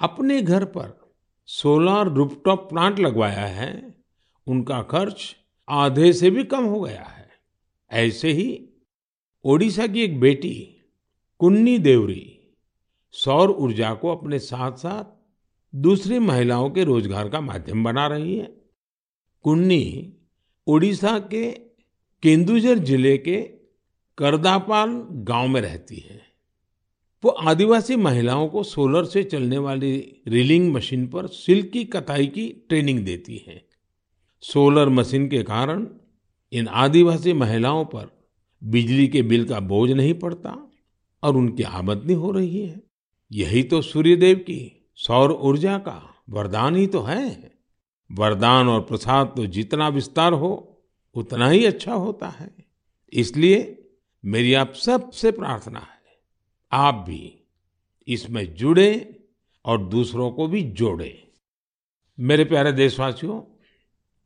अपने 0.00 0.42
घर 0.42 0.64
पर 0.64 1.12
सोलर 1.46 2.08
रूफटॉप 2.08 2.68
प्लांट 2.70 2.98
लगवाया 2.98 3.46
है, 3.46 3.94
उनका 4.46 4.82
खर्च 4.82 5.36
आधे 5.68 6.12
से 6.12 6.30
भी 6.30 6.44
कम 6.44 6.64
हो 6.64 6.80
गया 6.80 7.02
है। 7.02 7.28
ऐसे 7.90 8.32
ही 8.32 8.68
ओडिशा 9.44 9.86
की 9.86 10.02
एक 10.02 10.20
बेटी, 10.20 10.84
कुन्नी 11.38 11.78
देवरी 11.78 12.37
सौर 13.14 13.50
ऊर्जा 13.50 13.92
को 13.94 14.08
अपने 14.08 14.38
साथ 14.38 14.72
साथ 14.72 15.04
दूसरी 15.74 16.18
महिलाओं 16.18 16.70
के 16.70 16.84
रोज़गार 16.84 17.28
का 17.28 17.40
माध्यम 17.40 17.84
बना 17.84 18.06
रही 18.06 18.36
है। 18.36 18.46
कुन्नी, 19.44 20.12
ओडिशा 20.66 21.18
के 21.18 21.50
केंदुझर 22.22 22.78
ज़िले 22.78 23.16
के 23.18 23.40
करदापाल 24.18 25.02
गाँव 25.10 25.48
में 25.48 25.60
रहती 25.60 25.96
है। 25.96 26.20
वो 27.24 27.30
आदिवासी 27.30 27.96
महिलाओं 27.96 28.48
को 28.48 28.62
सोलर 28.62 29.04
से 29.04 29.22
चलने 29.24 29.58
वाली 29.58 30.22
रीलिंग 30.28 30.72
मशीन 30.74 31.06
पर 31.06 31.26
सिल्क 31.26 31.70
की 31.72 31.84
कताई 31.84 32.26
की 32.26 32.48
ट्रेनिंग 32.68 33.04
देती 33.04 33.44
है। 33.48 33.62
सोलर 34.44 34.88
मशीन 34.88 35.28
के 35.28 35.42
कारण 35.42 35.86
इन 36.52 36.68
आदिवासी 36.68 37.32
महिलाओं 37.32 37.84
पर 37.84 38.10
बिजली 38.62 39.06
के 39.08 39.22
बिल 39.22 39.44
का 39.44 39.60
बोझ 39.60 39.90
नहीं 39.90 40.14
पड़ता 40.14 40.56
और 41.22 41.36
उनकी 41.36 41.62
आमदनी 41.62 42.14
हो 42.14 42.30
रही 42.30 42.60
है। 42.60 42.87
यही 43.32 43.62
तो 43.62 43.82
सूर्यदेव 43.82 44.36
की, 44.36 44.90
सौर 44.94 45.32
ऊर्जा 45.32 45.78
का, 45.78 46.14
वरदान 46.30 46.76
ही 46.76 46.86
तो 46.86 47.02
है। 47.02 47.52
वरदान 48.10 48.68
और 48.68 48.80
प्रसाद 48.80 49.32
तो 49.36 49.46
जितना 49.46 49.88
विस्तार 49.88 50.32
हो, 50.32 50.82
उतना 51.14 51.48
ही 51.48 51.64
अच्छा 51.66 51.94
होता 51.94 52.28
है। 52.28 52.50
इसलिए 53.12 53.88
मेरी 54.24 54.54
आप 54.54 54.72
सबसे 54.74 55.30
प्रार्थना 55.30 55.78
है, 55.78 56.00
आप 56.72 56.94
भी 56.94 57.34
इसमें 58.08 58.54
जुड़े 58.54 59.20
और 59.64 59.84
दूसरों 59.84 60.30
को 60.30 60.46
भी 60.46 60.62
जोड़े। 60.62 61.32
मेरे 62.18 62.44
प्यारे 62.44 62.72
देशवासियों, 62.72 63.40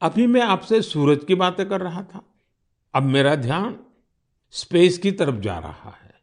अभी 0.02 0.26
मैं 0.26 0.40
आपसे 0.40 0.82
सूरज 0.82 1.25
की 1.25 1.35
बातें 1.35 1.68
कर 1.68 1.80
रहा 1.80 2.02
था। 2.04 2.25
अब 2.94 3.02
मेरा 3.02 3.35
ध्यान 3.35 3.78
स्पेस 4.50 4.99
की 4.99 5.12
तरफ़ 5.12 5.37
जा 5.37 5.59
रहा 5.59 5.90
है। 6.02 6.14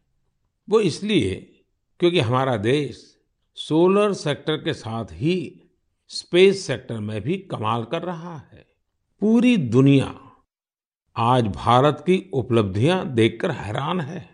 वो 0.70 0.80
इसलिए 0.80 1.59
क्योंकि 2.00 2.20
हमारा 2.20 2.58
देश 2.58 3.18
सोलर 3.58 4.14
सेक्टर 4.14 4.58
के 4.58 4.74
साथ 4.74 5.06
ही 5.12 5.62
स्पेस 6.08 6.66
सेक्टर 6.68 7.00
में 7.00 7.22
भी 7.22 7.38
कमाल 7.38 7.84
कर 7.84 8.02
रहा 8.02 8.36
है। 8.36 8.66
पूरी 9.22 9.58
दुनिया 9.58 10.14
आज 11.16 11.48
भारत 11.48 12.04
की 12.06 12.30
उपलब्धियाँ 12.34 13.06
देखकर 13.14 13.52
हैरान 13.52 14.02
है। 14.02 14.30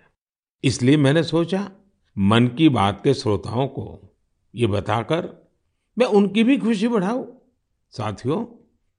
इसलिए 0.63 0.97
मैंने 0.97 1.23
सोचा, 1.23 1.71
मन 2.17 2.47
की 2.47 2.69
बात 2.69 3.01
के 3.03 3.13
श्रोताओं 3.13 3.67
को 3.67 4.15
ये 4.55 4.67
बताकर 4.67 5.29
मैं 5.97 6.05
उनकी 6.05 6.43
भी 6.43 6.57
खुशी 6.57 6.87
बढ़ाऊं। 6.87 7.25
साथियों, 7.93 8.45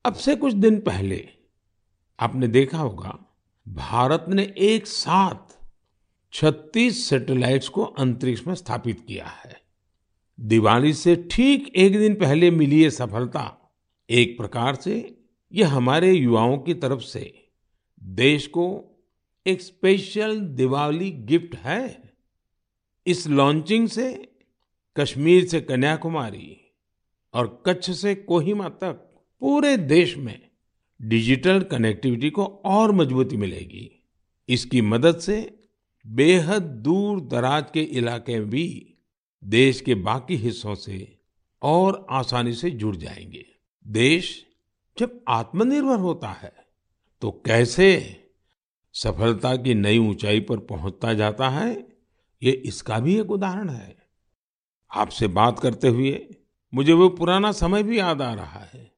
अब 0.05 0.15
से 0.15 0.37
कुछ 0.37 0.53
दिन 0.53 0.81
पहले 0.81 1.29
आपने 2.21 2.49
देखा 2.49 2.79
होगा, 2.79 3.19
भारत 3.67 4.25
ने 4.29 4.55
एक 4.59 4.87
साथ 4.87 5.56
36 6.41 7.11
सैटेलाइट्स 7.11 7.69
को 7.69 7.85
अंतरिक्ष 7.85 8.47
में 8.47 8.55
स्थापित 8.55 9.01
किया 9.01 9.27
है। 9.27 9.61
दिवाली 10.41 10.93
से 10.93 11.29
ठीक 11.31 11.73
एक 11.77 11.93
दिन 11.93 12.15
पहले 12.15 12.51
मिली 12.51 12.83
ये 12.83 12.91
सफलता। 12.91 13.73
एक 14.11 14.39
प्रकार 14.39 14.75
से 14.75 15.21
ये 15.53 15.65
हमारे 15.65 16.13
युवाओं 16.13 16.59
की 16.59 16.75
तरफ़ 16.75 17.01
से 17.01 17.49
देश 18.03 18.47
को 18.47 18.85
एक 19.47 19.63
स्पेशल 19.63 20.41
दिवाली 20.41 21.11
गिफ्ट 21.11 21.57
है। 21.57 22.13
इस 23.07 23.27
लॉन्चिंग 23.27 23.89
से 23.89 24.33
कश्मीर 24.97 25.47
से 25.47 25.61
कन्याकुमारी 25.61 26.75
और 27.35 27.63
कच्छ 27.67 27.91
से 27.91 28.15
कोहिमा 28.15 28.69
तक 28.69 29.25
पूरे 29.41 29.77
देश 29.77 30.17
में 30.17 30.49
डिजिटल 31.03 31.61
कनेक्टिविटी 31.61 32.31
को 32.31 32.45
और 32.65 32.93
मजबूती 32.93 33.37
मिलेगी। 33.37 34.05
इसकी 34.49 34.81
मदद 34.81 35.19
से 35.19 35.56
बेहद 36.07 36.63
दूर 36.63 37.21
दराज 37.21 37.71
के 37.75 37.83
इलाके 37.83 38.41
भी 38.41 38.95
देश 39.43 39.81
के 39.81 39.95
बाकी 39.95 40.37
हिस्सों 40.37 40.75
से 40.75 41.19
और 41.63 42.07
आसानी 42.11 42.53
से 42.53 42.71
जुड़ 42.71 42.97
जाएँगे। 42.97 43.45
देश 43.87 44.47
जब 44.99 45.21
आत्मनिर्भर 45.29 45.99
होता 45.99 46.29
है 46.29 46.53
तो 47.23 47.31
कैसे 47.47 47.89
सफलता 48.95 49.57
की 49.57 49.75
नई 49.75 49.99
ऊंचाई 49.99 50.41
पर 50.41 50.59
पहुँचता 50.59 51.13
जाता 51.15 51.49
है, 51.49 51.87
ये 52.43 52.53
इसका 52.53 52.99
भी 52.99 53.19
एक 53.21 53.31
उदाहरण 53.31 53.69
है। 53.71 53.97
आपसे 54.91 55.29
बात 55.29 55.59
करते 55.59 55.89
हुए 55.89 56.27
मुझे 56.73 56.93
वो 56.93 57.09
पुराना 57.09 57.53
समय 57.53 57.83
भी 57.83 57.99
याद 57.99 58.23
आ 58.23 58.33
रहा 58.35 58.61
है, 58.65 58.91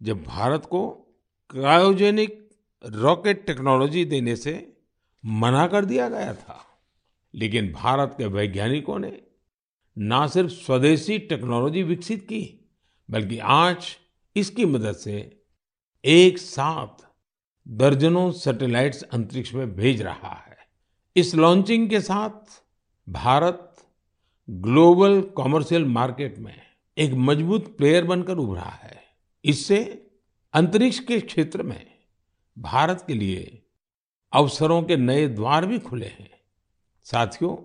जब 0.00 0.22
भारत 0.24 0.66
को 0.66 0.88
क्रायोजेनिक 1.50 2.50
रॉकेट 2.84 3.46
टेक्नोलॉजी 3.46 4.04
देने 4.04 4.36
से 4.36 4.71
मना 5.24 5.66
कर 5.66 5.84
दिया 5.84 6.08
गया 6.08 6.34
था। 6.34 6.66
लेकिन 7.34 7.72
भारत 7.72 8.14
के 8.18 8.26
वैज्ञानिकों 8.26 8.98
ने 8.98 9.20
ना 9.98 10.26
सिर्फ़ 10.26 10.50
स्वदेशी 10.50 11.18
टेक्नोलॉजी 11.18 11.82
विकसित 11.82 12.22
की, 12.22 12.70
बल्कि 13.10 13.38
आज 13.38 13.96
इसकी 14.36 14.64
मदद 14.64 14.92
से 14.92 15.42
एक 16.04 16.38
साथ 16.38 17.04
दर्जनों 17.68 18.32
सैटेलाइट्स 18.32 19.02
अंतरिक्ष 19.02 19.54
में 19.54 19.76
भेज 19.76 20.02
रहा 20.02 20.44
है। 20.48 20.56
इस 21.16 21.34
लॉन्चिंग 21.34 21.90
के 21.90 22.00
साथ 22.00 22.64
भारत 23.08 23.76
ग्लोबल 24.50 25.20
कॉमर्शियल 25.20 25.84
मार्केट 25.84 26.38
में 26.38 26.60
एक 26.98 27.12
मज़बूत 27.12 27.76
प्लेयर 27.76 28.04
बनकर 28.04 28.36
उभरा 28.36 28.78
है। 28.82 29.02
इससे 29.44 30.10
अंतरिक्ष 30.52 30.98
के 30.98 31.20
क्षेत्र 31.20 31.62
में 31.62 31.86
भारत 32.58 33.04
के 33.06 33.14
लिए 33.14 33.61
अवसरों 34.32 34.82
के 34.82 34.96
नए 34.96 35.28
द्वार 35.28 35.66
भी 35.66 35.78
खुले 35.78 36.06
हैं। 36.06 36.30
साथियों, 37.04 37.56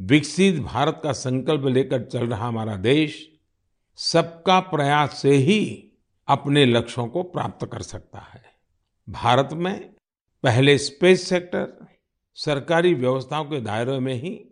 विकसित 0.00 0.60
भारत 0.60 1.00
का 1.02 1.12
संकल्प 1.12 1.66
लेकर 1.66 2.04
चल 2.04 2.26
रहा 2.26 2.48
हमारा 2.48 2.76
देश 2.76 3.38
सबका 3.96 4.60
प्रयास 4.60 5.18
से 5.22 5.30
ही 5.30 5.90
अपने 6.28 6.66
लक्ष्यों 6.66 7.06
को 7.06 7.22
प्राप्त 7.22 7.66
कर 7.66 7.82
सकता 7.82 8.18
है। 8.18 8.42
भारत 9.08 9.48
में 9.52 9.94
पहले 10.42 10.78
स्पेस 10.78 11.28
सेक्टर 11.28 11.86
सरकारी 12.34 12.94
व्यवस्थाओं 12.94 13.44
के 13.44 13.60
दायरे 13.60 13.98
में 13.98 14.14
ही 14.14 14.46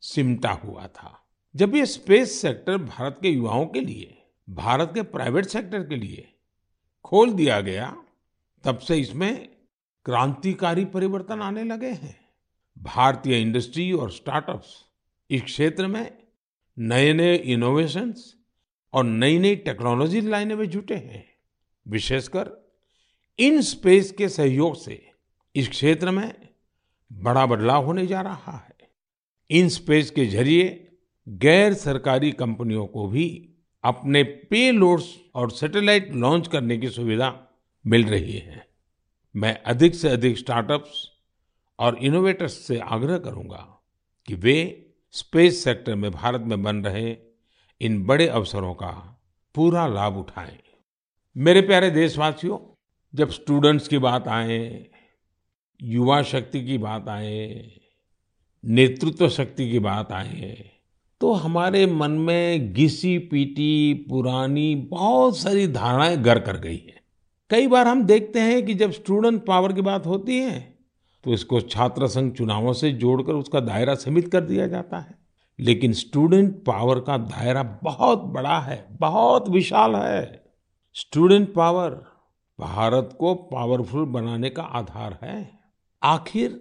सिमटा 0.00 0.50
हुआ 0.50 0.86
था। 0.86 1.26
जब 1.56 1.76
ये 1.76 1.86
स्पेस 1.86 2.42
सेक्टर 2.42 2.78
भारत 2.78 3.18
के 3.22 3.28
युवाओं 3.28 3.66
के 3.66 3.80
लिए, 3.80 4.22
भारत 4.50 4.90
के 4.94 5.02
प्राइवेट 5.02 5.44
सेक्टर 5.44 5.82
के 5.82 5.96
लिए 5.96 6.32
खोल 7.04 7.32
दिया 7.32 7.60
गया, 7.60 8.02
तब 8.64 8.78
से 8.78 8.96
इसमें 8.96 9.57
क्रांतिकारी 10.08 10.84
परिवर्तन 10.84 11.40
आने 11.40 11.64
लगे 11.64 11.86
हैं। 11.86 12.20
भारतीय 12.78 13.40
इंडस्ट्री 13.40 13.92
और 13.92 14.10
स्टार्टअप्स 14.10 14.84
इस 15.30 15.42
क्षेत्र 15.42 15.86
में 15.86 16.18
नए 16.78 17.12
नए 17.12 17.36
इनोवेशंस 17.36 18.36
और 18.92 19.04
नई 19.04 19.38
नई 19.38 19.56
टेक्नोलॉजी 19.56 20.20
लाने 20.20 20.54
में 20.54 20.70
जुटे 20.70 20.94
हैं। 20.94 21.30
विशेषकर 21.88 22.70
इन 23.38 23.60
स्पेस 23.60 24.12
के 24.12 24.28
सहयोग 24.28 24.76
से 24.76 25.10
इस 25.56 25.68
क्षेत्र 25.68 26.10
में 26.10 26.48
बड़ा 27.12 27.46
बदलाव 27.46 27.84
होने 27.84 28.06
जा 28.06 28.20
रहा 28.20 28.56
है। 28.56 28.90
इन 29.50 29.68
स्पेस 29.68 30.10
के 30.10 30.26
ज़रिए 30.26 30.88
गैर 31.28 31.74
सरकारी 31.74 32.32
कंपनियों 32.32 32.86
को 32.86 33.08
भी 33.08 33.48
अपने 33.84 34.22
पे 34.22 34.78
और 35.34 35.50
सैटेलाइट 35.50 36.14
लॉन्च 36.14 36.48
करने 36.48 36.78
की 36.78 36.88
सुविधा 36.88 37.48
मिल 37.86 38.04
रही 38.04 38.32
है। 38.32 38.67
मैं 39.34 39.62
अधिक 39.62 39.94
से 39.94 40.08
अधिक 40.08 40.38
स्टार्टअप्स 40.38 41.08
और 41.78 41.96
इनोवेटर्स 41.98 42.52
से 42.52 42.78
आग्रह 42.78 43.18
करूँगा 43.18 43.82
कि 44.28 44.34
वे 44.34 44.86
स्पेस 45.14 45.62
सेक्टर 45.64 45.94
में 45.94 46.10
भारत 46.10 46.40
में 46.40 46.62
बन 46.62 46.76
रहे 46.76 47.16
इन 47.80 48.02
बड़े 48.04 48.26
अवसरों 48.26 48.74
का 48.74 48.90
पूरा 49.54 49.86
लाभ 49.86 50.16
उठाएँ। 50.16 50.58
मेरे 51.36 51.60
प्यारे 51.60 51.90
देशवासियों, 51.90 52.58
जब 53.14 53.30
स्टूडेंट्स 53.30 53.88
की 53.88 53.98
बात 53.98 54.28
आए, 54.28 54.86
युवा 55.80 56.22
शक्ति 56.22 56.64
की 56.66 56.78
बात 56.78 57.08
आए, 57.08 57.70
नेतृत्व 58.64 59.28
शक्ति 59.28 59.70
की 59.70 59.78
बात 59.78 60.12
आए 60.12 60.70
तो 61.20 61.32
हमारे 61.32 61.86
मन 61.86 62.10
में 62.10 62.72
घिसी 62.72 63.18
पीटी 63.18 63.94
पुरानी 64.10 64.74
बहुत 64.74 65.38
सारी 65.38 65.66
धारणाएँ 65.66 66.16
घर 66.16 66.38
कर 66.38 66.56
गई 66.56 66.76
है। 66.76 66.97
कई 67.50 67.66
बार 67.66 67.88
हम 67.88 68.02
देखते 68.02 68.40
हैं 68.40 68.66
कि 68.66 68.74
जब 68.74 68.90
स्टूडेंट 68.90 69.44
पावर 69.44 69.72
की 69.72 69.80
बात 69.80 70.06
होती 70.06 70.38
है 70.38 70.78
तो 71.24 71.32
इसको 71.32 71.60
छात्र 71.60 72.06
संघ 72.06 72.32
चुनावों 72.32 72.72
से 72.72 72.90
जोड़कर 72.92 73.32
उसका 73.32 73.60
दायरा 73.60 73.94
सीमित 73.94 74.32
कर 74.32 74.40
दिया 74.40 74.66
जाता 74.66 74.98
है। 74.98 75.14
लेकिन 75.58 75.92
स्टूडेंट 75.92 76.64
पावर 76.64 77.00
का 77.00 77.16
दायरा 77.16 77.62
बहुत 77.82 78.18
बड़ा 78.18 78.58
है, 78.58 78.86
बहुत 78.90 79.48
विशाल 79.48 79.96
है। 79.96 80.44
स्टूडेंट 80.94 81.52
पावर 81.54 81.90
भारत 82.60 83.16
को 83.20 83.34
पावरफुल 83.34 84.04
बनाने 84.04 84.50
का 84.50 84.62
आधार 84.62 85.18
है। 85.22 85.50
आखिर 86.02 86.60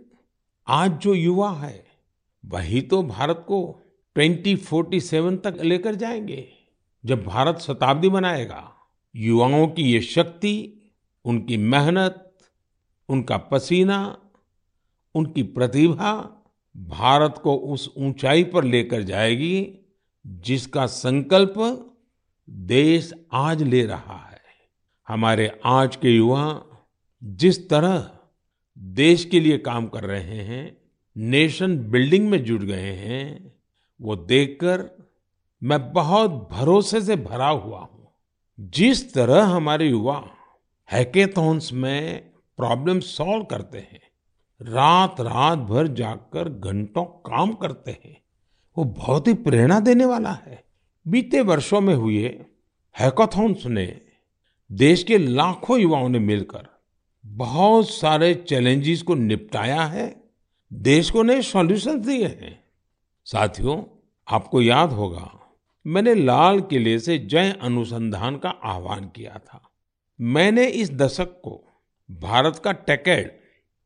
आज 0.67 0.91
जो 0.91 1.13
युवा 1.13 1.51
है, 1.51 1.85
वही 2.45 2.81
तो 2.81 3.03
भारत 3.03 3.45
को 3.47 3.79
2047 4.15 5.37
तक 5.37 5.57
लेकर 5.61 5.95
जाएँगे। 5.95 6.47
जब 7.05 7.23
भारत 7.25 7.59
शताब्दी 7.59 8.09
बनाएगा 8.09 8.71
युवाओं 9.15 9.67
की 9.67 9.83
ये 9.83 10.01
शक्ति 10.01 10.76
उनकी 11.27 11.57
मेहनत, 11.57 12.37
उनका 13.09 13.37
पसीना, 13.37 14.17
उनकी 15.15 15.43
प्रतिभा 15.43 16.43
भारत 16.77 17.41
को 17.43 17.55
उस 17.55 17.93
ऊंचाई 17.97 18.43
पर 18.43 18.63
लेकर 18.63 19.01
जाएगी 19.01 19.79
जिसका 20.27 20.85
संकल्प 20.85 21.83
देश 22.49 23.13
आज 23.33 23.63
ले 23.63 23.85
रहा 23.85 24.29
है। 24.31 24.41
हमारे 25.07 25.59
आज 25.65 25.95
के 25.95 26.09
युवा 26.09 26.63
जिस 27.23 27.69
तरह 27.69 28.11
देश 28.77 29.25
के 29.25 29.39
लिए 29.39 29.57
काम 29.57 29.87
कर 29.87 30.03
रहे 30.03 30.35
हैं, 30.35 30.77
नेशन 31.17 31.77
बिल्डिंग 31.77 32.29
में 32.29 32.43
जुट 32.43 32.61
गए 32.61 32.91
हैं, 32.91 33.53
वो 34.01 34.15
देखकर 34.15 35.07
मैं 35.63 35.93
बहुत 35.93 36.49
भरोसे 36.51 37.01
से 37.01 37.15
भरा 37.15 37.49
हुआ 37.49 37.79
हूँ। 37.79 38.11
जिस 38.59 39.13
तरह 39.13 39.43
हमारे 39.43 39.89
युवा 39.89 40.29
हैकेथॉन्स 40.91 41.73
में 41.73 42.29
प्रॉब्लम 42.57 42.99
सॉल्व 42.99 43.43
करते 43.43 43.77
हैं। 43.77 44.01
रात 44.61 45.21
रात 45.21 45.59
भर 45.59 45.87
जाकर 45.87 46.49
घंटों 46.49 47.03
काम 47.03 47.53
करते 47.53 47.91
हैं। 47.91 48.21
वो 48.77 48.83
बहुत 48.83 49.27
ही 49.27 49.33
प्रेरणा 49.33 49.79
देने 49.79 50.05
वाला 50.05 50.31
है। 50.31 50.63
बीते 51.07 51.41
वर्षों 51.41 51.81
में 51.81 51.95
हुए 51.95 52.45
हैकाथॉन्स 52.99 53.65
ने 53.65 54.01
देश 54.71 55.03
के 55.03 55.17
लाखों 55.17 55.79
युवाओं 55.79 56.09
ने 56.09 56.19
मिलकर 56.19 56.67
बहुत 57.25 57.89
सारे 57.89 58.33
चैलेंजेस 58.35 59.01
को 59.01 59.15
निपटाया 59.15 59.83
है। 59.83 60.23
देश 60.73 61.09
को 61.09 61.23
नए 61.23 61.41
सॉल्यूशन 61.41 62.01
दिए 62.01 62.25
हैं। 62.25 62.63
साथियों, 63.25 63.83
आपको 64.27 64.61
याद 64.61 64.91
होगा, 64.91 65.31
मैंने 65.87 66.15
लाल 66.15 66.61
किले 66.61 66.99
से 66.99 67.17
जय 67.17 67.51
अनुसंधान 67.61 68.37
का 68.37 68.49
आह्वान 68.49 69.07
किया 69.07 69.39
था। 69.45 69.66
मैंने 70.21 70.67
इस 70.67 70.91
दशक 70.91 71.41
को 71.43 71.79
भारत 72.11 72.61
का 72.63 72.71
टेकेड 72.71 73.39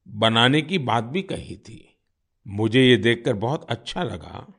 बनाने 0.08 0.62
की 0.62 0.78
बात 0.78 1.04
भी 1.04 1.22
कही 1.22 1.56
थी। 1.56 1.98
मुझे 2.48 2.82
ये 2.82 2.98
देखकर 2.98 3.34
बहुत 3.34 3.68
अच्छा 3.70 4.04
लगा। 4.04 4.54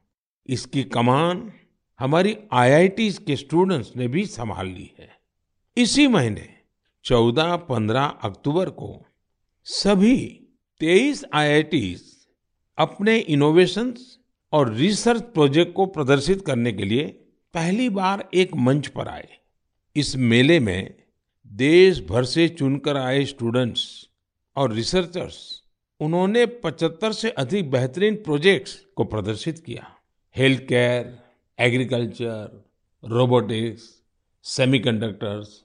इसकी 0.46 0.84
कमान 0.84 1.52
हमारी 1.98 2.36
आईआईटी 2.52 3.12
के 3.12 3.36
स्टूडेंट्स 3.36 3.96
ने 3.96 4.08
भी 4.08 4.26
संभाल 4.26 4.66
ली 4.66 4.94
है। 4.98 5.10
इसी 5.76 6.06
महीने 6.06 6.48
14-15 7.04 8.18
अक्टूबर 8.22 8.70
को 8.70 9.06
सभी 9.64 10.46
23 10.80 11.24
आईआईटीज 11.34 12.04
अपने 12.78 13.18
इनोवेशंस 13.18 14.18
और 14.52 14.74
रिसर्च 14.74 15.22
प्रोजेक्ट 15.22 15.72
को 15.72 15.86
प्रदर्शित 15.86 16.46
करने 16.46 16.72
के 16.72 16.84
लिए 16.84 17.04
पहली 17.54 17.88
बार 17.88 18.28
एक 18.34 18.54
मंच 18.54 18.86
पर 18.86 19.08
आए। 19.08 19.28
इस 19.96 20.16
मेले 20.16 20.60
में 20.60 20.94
देश 21.52 22.00
भर 22.00 22.24
से 22.24 22.48
चुनकर 22.48 22.96
आए 22.96 23.24
स्टूडेंट्स 23.24 24.08
और 24.56 24.72
रिसर्चर्स 24.72 25.62
उन्होंने 26.00 26.46
75 26.46 27.12
से 27.12 27.30
अधिक 27.30 27.70
बेहतरीन 27.70 28.14
प्रोजेक्ट्स 28.14 28.84
को 28.96 29.04
प्रदर्शित 29.04 29.58
किया। 29.58 29.86
Health 30.36 30.62
care 30.62 31.18
agriculture 31.58 32.64
robotics 33.04 34.02
semiconductors 34.42 35.64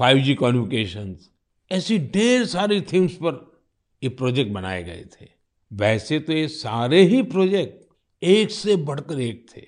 5G 0.00 0.34
communications 0.34 1.30
ऐसी 1.72 1.98
ढेर 1.98 2.46
सारी 2.46 2.80
थीम्स 2.80 3.14
पर 3.14 3.60
ये 4.02 4.08
प्रोजेक्ट 4.08 4.52
बनाए 4.52 4.82
गए 4.82 5.04
थे। 5.20 5.28
वैसे 5.72 6.20
तो 6.20 6.32
ये 6.32 6.48
सारे 6.48 7.02
ही 7.02 7.22
प्रोजेक्ट 7.22 7.92
एक 8.22 8.50
से 8.50 8.76
बढ़कर 8.76 9.20
एक 9.20 9.46
थे। 9.56 9.66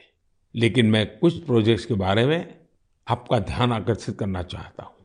लेकिन 0.54 0.87
मैं 0.87 1.18
कुछ 1.18 1.44
प्रोजेक्ट्स 1.44 1.85
के 1.85 1.94
बारे 1.94 2.26
में 2.26 2.59
आपका 3.09 3.38
ध्यान 3.38 3.72
आकर्षित 3.72 4.18
करना 4.18 4.42
चाहता 4.42 4.83
हूँ। 4.83 4.99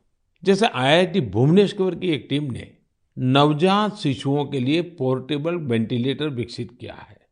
जैसे 0.45 0.65
आईआईटी 0.65 1.21
भुवनेश्वर 1.21 1.95
की 1.95 2.09
एक 2.09 2.27
टीम 2.29 2.43
ने 2.43 2.77
नवजात 3.19 3.95
शिशुओं 3.95 4.45
के 4.45 4.59
लिए 4.59 4.81
पोर्टेबल 4.81 5.55
वेंटिलेटर 5.55 6.29
विकसित 6.29 6.77
किया 6.79 6.93
है। 6.93 7.27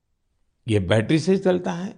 ये 0.68 0.80
बैटरी 0.80 1.20
से 1.20 1.38
चलता 1.38 1.72
है 1.72 1.96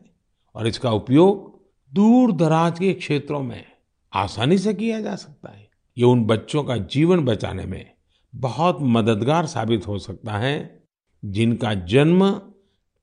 और 0.56 0.68
इसका 0.68 0.92
उपयोग 0.92 1.62
दूर 1.94 2.32
दराज 2.32 2.80
के 2.80 2.94
क्षेत्रों 2.94 3.44
में 3.44 3.66
आसानी 4.14 4.58
से 4.58 4.74
किया 4.74 5.02
जा 5.02 5.16
सकता 5.16 5.50
है। 5.50 5.70
ये 5.98 6.04
उन 6.04 6.26
बच्चों 6.26 6.64
का 6.64 6.78
जीवन 6.78 7.20
बचाने 7.20 7.66
में 7.66 7.92
बहुत 8.36 8.78
मददगार 8.82 9.46
साबित 9.46 9.88
हो 9.88 10.00
सकता 10.00 10.34
है, 10.34 10.84
जिनका 11.26 11.74
जन्म 11.74 12.32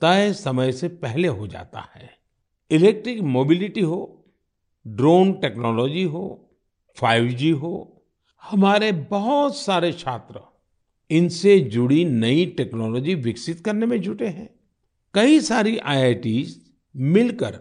तय 0.00 0.32
समय 0.32 0.72
से 0.72 0.88
पहले 0.88 1.28
हो 1.28 1.46
जाता 1.46 1.88
है। 1.94 2.10
इलेक्ट्रिक 2.70 3.20
मोबिलिटी 3.20 3.80
हो, 3.80 4.24
ड्रोन 4.86 5.32
टेक्नोलॉजी 5.32 6.02
हो 6.02 6.50
5G 6.96 7.52
हो 7.52 7.98
हमारे 8.42 8.92
बहुत 8.92 9.56
सारे 9.56 9.92
छात्र 9.92 10.40
इनसे 11.10 11.58
जुड़ी 11.60 12.04
नई 12.04 12.46
टेक्नोलॉजी 12.46 13.14
विकसित 13.14 13.60
करने 13.60 13.86
में 13.86 14.00
जुटे 14.00 14.26
हैं। 14.26 14.48
कई 15.14 15.40
सारी 15.40 15.76
आईआईटीज 15.78 16.60
मिलकर 16.96 17.58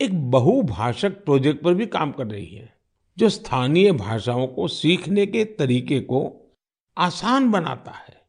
एक 0.00 0.30
बहुभाषक 0.30 1.24
प्रोजेक्ट 1.24 1.62
पर 1.62 1.74
भी 1.74 1.86
काम 1.86 2.12
कर 2.12 2.26
रही 2.26 2.46
है, 2.46 2.72
जो 3.18 3.28
स्थानीय 3.28 3.92
भाषाओं 3.92 4.46
को 4.46 4.68
सीखने 4.68 5.26
के 5.26 5.44
तरीके 5.44 6.00
को 6.00 6.52
आसान 6.96 7.50
बनाता 7.50 7.90
है। 7.90 8.22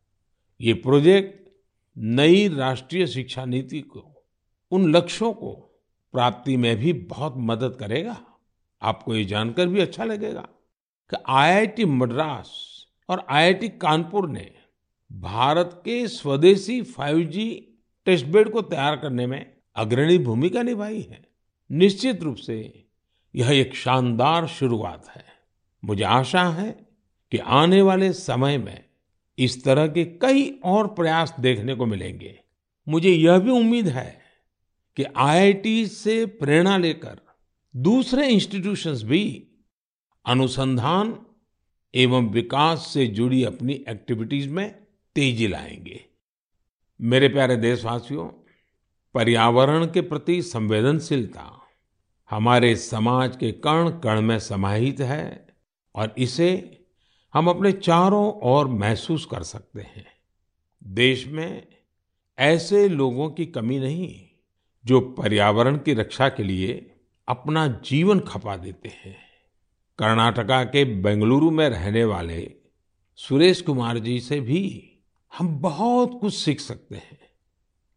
ये 0.62 0.74
प्रोजेक्ट 0.74 1.50
नई 1.98 2.48
राष्ट्रीय 2.48 3.08
शिक्षा 3.08 3.46
नीति 3.46 3.82
को, 3.82 4.26
उन 4.72 4.96
लक्ष्यों 4.96 5.34
को 5.34 5.54
प्राप्ति 6.14 6.58
में 6.58 6.76
भी 6.78 6.94
बहुत 6.94 7.34
मदद 7.38 7.78
करेगा। 7.80 8.18
आपको 8.82 9.16
ये 9.16 9.26
जानकर 9.26 9.68
भी 9.68 9.82
अच्छा 9.82 10.04
लगेगा। 10.04 10.48
कि 11.10 11.18
आईआईटी 11.30 11.86
मद्रास 11.86 12.52
और 13.10 13.26
आईआईटी 13.30 13.70
कानपुर 13.70 14.30
ने 14.30 14.52
भारत 15.12 15.82
के 15.86 16.08
स्वदेशी 16.08 16.82
5G 16.82 17.56
टेस्ट 18.06 18.26
बेड 18.26 18.50
को 18.50 18.62
तैयार 18.62 18.96
करने 18.96 19.28
में 19.28 19.54
अग्रणी 19.76 20.18
भूमिका 20.18 20.64
निभाई 20.64 21.02
है। 21.02 21.28
निश्चित 21.72 22.24
रूप 22.24 22.36
से 22.36 22.86
यह 23.36 23.50
एक 23.50 23.76
शानदार 23.76 24.48
शुरुआत 24.48 25.08
है। 25.16 25.26
मुझे 25.86 26.04
आशा 26.04 26.44
है 26.44 26.88
कि 27.32 27.38
आने 27.38 27.82
वाले 27.82 28.14
समय 28.14 28.58
में 28.58 28.86
इस 29.38 29.64
तरह 29.64 29.88
के 29.88 30.06
कई 30.06 30.60
और 30.64 30.88
प्रयास 30.88 31.36
देखने 31.40 31.76
को 31.76 31.86
मिलेंगे। 31.86 32.40
मुझे 32.90 33.10
यह 33.10 33.38
भी 33.38 33.52
उम्मीद 33.52 33.88
है 33.88 34.22
कि 34.96 35.04
आईआईटी 35.04 35.88
से 35.88 36.26
प्रेरणा 36.26 36.78
लेकर 36.78 37.22
दूसरे 37.76 38.28
इंस्टीट्यूशंस 38.28 39.04
भी 39.04 39.48
अनुसंधान 40.26 41.26
एवं 41.96 42.30
विकास 42.30 42.92
से 42.94 43.08
जुड़ी 43.08 43.44
अपनी 43.44 43.74
एक्टिविटीज़ 43.74 44.50
में 44.50 44.76
तेज़ी 45.16 45.48
लाएँगे। 45.48 46.06
मेरे 47.02 47.28
प्यारे 47.28 47.56
देशवासियों, 47.56 48.28
पर्यावरण 49.14 49.86
के 49.86 50.02
प्रति 50.02 50.42
संवेदनशीलता 50.42 51.62
हमारे 52.30 52.76
समाज 52.76 53.36
के 53.36 53.52
कण 53.52 53.90
कण 53.90 54.22
में 54.22 54.40
समाहित 54.40 55.00
है 55.00 55.48
और 55.96 56.16
इसे 56.18 56.80
हम 57.34 57.48
अपने 57.48 57.72
चारों 57.72 58.34
ओर 58.34 58.68
महसूस 58.68 59.26
कर 59.26 59.44
सकते 59.44 59.82
हैं। 59.82 60.08
देश 60.84 61.28
में 61.28 61.68
ऐसे 62.40 62.88
लोगों 62.88 63.30
की 63.30 63.46
कमी 63.46 63.80
नहीं 63.80 64.28
जो 64.86 65.02
पर्यावरण 65.02 65.78
की 65.78 65.94
रक्षा 65.94 66.30
के 66.30 66.44
लिए 66.44 66.96
अपना 67.28 67.68
जीवन 67.68 68.20
खपा 68.20 68.58
देते 68.58 68.90
हैं। 68.90 69.25
कर्नाटका 69.98 70.64
के 70.64 70.84
बेंगलुरु 70.86 71.52
में 71.52 71.70
रहने 71.70 72.04
वाले 72.04 72.56
सुरेश 73.16 73.62
कुमार 73.62 74.00
जी 74.00 74.20
से 74.20 74.40
भी 74.42 74.92
हम 75.38 75.60
बहुत 75.60 76.18
कुछ 76.22 76.34
सीख 76.34 76.60
सकते 76.60 76.96
हैं। 76.96 77.20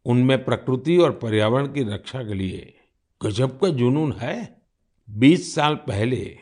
उनमें 0.04 0.44
प्रकृति 0.44 0.96
और 0.96 1.12
पर्यावरण 1.12 1.66
की 1.66 1.82
रक्षा 1.82 2.22
के 2.22 2.34
लिए 2.34 2.74
गजब 3.22 3.58
का 3.58 3.68
जुनून 3.68 4.12
है। 4.12 4.62
20 5.08 5.54
साल 5.54 5.74
पहले 5.74 6.38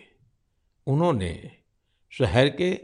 उन्होंने 0.87 1.51
शहर 2.11 2.49
के 2.49 2.79